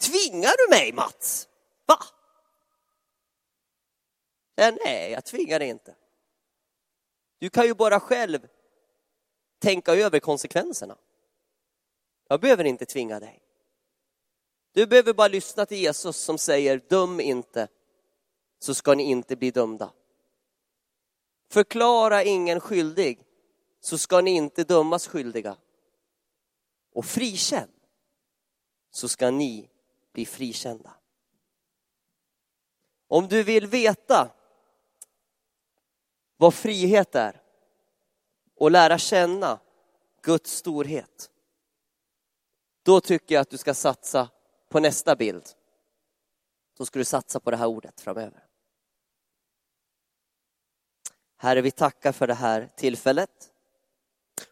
Tvingar 0.00 0.52
du 0.58 0.76
mig 0.76 0.92
Mats? 0.92 1.48
Va? 1.86 1.98
Nej, 4.56 5.10
jag 5.12 5.24
tvingar 5.24 5.58
dig 5.58 5.68
inte. 5.68 5.94
Du 7.38 7.50
kan 7.50 7.66
ju 7.66 7.74
bara 7.74 8.00
själv 8.00 8.48
tänka 9.58 9.94
över 9.94 10.20
konsekvenserna. 10.20 10.96
Jag 12.28 12.40
behöver 12.40 12.64
inte 12.64 12.86
tvinga 12.86 13.20
dig. 13.20 13.42
Du 14.72 14.86
behöver 14.86 15.12
bara 15.12 15.28
lyssna 15.28 15.66
till 15.66 15.78
Jesus 15.78 16.16
som 16.16 16.38
säger 16.38 16.78
döm 16.88 17.20
inte 17.20 17.68
så 18.58 18.74
ska 18.74 18.94
ni 18.94 19.02
inte 19.02 19.36
bli 19.36 19.50
dömda. 19.50 19.92
Förklara 21.50 22.22
ingen 22.22 22.60
skyldig, 22.60 23.26
så 23.80 23.98
ska 23.98 24.20
ni 24.20 24.30
inte 24.30 24.64
dömas 24.64 25.06
skyldiga. 25.06 25.56
Och 26.92 27.04
frikänn, 27.04 27.68
så 28.90 29.08
ska 29.08 29.30
ni 29.30 29.70
bli 30.12 30.26
frikända. 30.26 30.94
Om 33.08 33.28
du 33.28 33.42
vill 33.42 33.66
veta 33.66 34.30
vad 36.44 36.54
frihet 36.54 37.14
är 37.14 37.40
och 38.56 38.70
lära 38.70 38.98
känna 38.98 39.60
Guds 40.22 40.52
storhet, 40.52 41.30
då 42.82 43.00
tycker 43.00 43.34
jag 43.34 43.42
att 43.42 43.50
du 43.50 43.58
ska 43.58 43.74
satsa 43.74 44.28
på 44.68 44.80
nästa 44.80 45.16
bild. 45.16 45.48
Då 46.76 46.84
ska 46.84 46.98
du 46.98 47.04
satsa 47.04 47.40
på 47.40 47.50
det 47.50 47.56
här 47.56 47.66
ordet 47.66 48.00
framöver. 48.00 48.44
Herre, 51.36 51.60
vi 51.60 51.70
tackar 51.70 52.12
för 52.12 52.26
det 52.26 52.34
här 52.34 52.70
tillfället. 52.76 53.52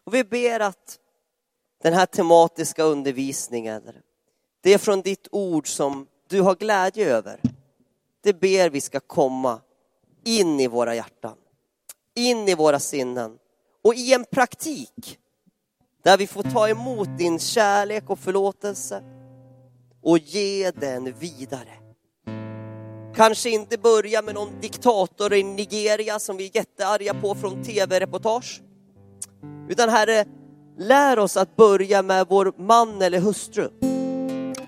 Och 0.03 0.13
vi 0.13 0.23
ber 0.23 0.59
att 0.59 0.99
den 1.81 1.93
här 1.93 2.05
tematiska 2.05 2.83
undervisningen, 2.83 3.91
det 4.61 4.73
är 4.73 4.77
från 4.77 5.01
ditt 5.01 5.27
ord 5.31 5.67
som 5.67 6.07
du 6.27 6.41
har 6.41 6.55
glädje 6.55 7.09
över. 7.09 7.41
Det 8.21 8.33
ber 8.33 8.69
vi 8.69 8.81
ska 8.81 8.99
komma 8.99 9.61
in 10.23 10.59
i 10.59 10.67
våra 10.67 10.95
hjärtan, 10.95 11.37
in 12.15 12.49
i 12.49 12.55
våra 12.55 12.79
sinnen 12.79 13.37
och 13.83 13.95
i 13.95 14.13
en 14.13 14.25
praktik 14.31 15.19
där 16.03 16.17
vi 16.17 16.27
får 16.27 16.43
ta 16.43 16.69
emot 16.69 17.17
din 17.17 17.39
kärlek 17.39 18.09
och 18.09 18.19
förlåtelse 18.19 19.03
och 20.03 20.17
ge 20.17 20.71
den 20.71 21.13
vidare. 21.19 21.69
Kanske 23.15 23.49
inte 23.49 23.77
börja 23.77 24.21
med 24.21 24.35
någon 24.35 24.59
diktator 24.61 25.33
i 25.33 25.43
Nigeria 25.43 26.19
som 26.19 26.37
vi 26.37 26.45
är 26.45 26.55
jättearga 26.55 27.13
på 27.13 27.35
från 27.35 27.63
tv-reportage. 27.63 28.61
Utan 29.69 29.89
Herre, 29.89 30.25
lär 30.77 31.19
oss 31.19 31.37
att 31.37 31.55
börja 31.55 32.01
med 32.01 32.25
vår 32.29 32.53
man 32.57 33.01
eller 33.01 33.19
hustru. 33.19 33.69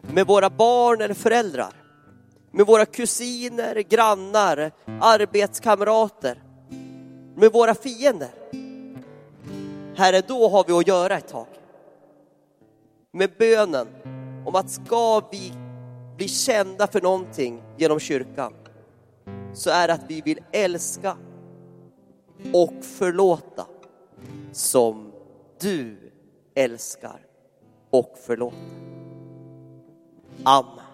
Med 0.01 0.27
våra 0.27 0.49
barn 0.49 1.01
eller 1.01 1.13
föräldrar. 1.13 1.73
Med 2.51 2.65
våra 2.65 2.85
kusiner, 2.85 3.75
grannar, 3.75 4.71
arbetskamrater. 5.01 6.44
Med 7.35 7.51
våra 7.51 7.75
fiender. 7.75 8.31
Herre, 9.95 10.21
då 10.27 10.49
har 10.49 10.63
vi 10.67 10.73
att 10.73 10.87
göra 10.87 11.17
ett 11.17 11.27
tag. 11.27 11.47
Med 13.11 13.31
bönen 13.37 13.87
om 14.45 14.55
att 14.55 14.69
ska 14.69 15.21
vi 15.31 15.53
bli 16.17 16.27
kända 16.27 16.87
för 16.87 17.01
någonting 17.01 17.61
genom 17.77 17.99
kyrkan 17.99 18.53
så 19.53 19.69
är 19.69 19.87
det 19.87 19.93
att 19.93 20.05
vi 20.07 20.21
vill 20.21 20.39
älska 20.51 21.17
och 22.53 22.73
förlåta 22.81 23.65
som 24.51 25.11
du 25.59 26.11
älskar 26.55 27.19
och 27.89 28.17
förlåter. 28.25 28.59
Amen. 30.43 30.84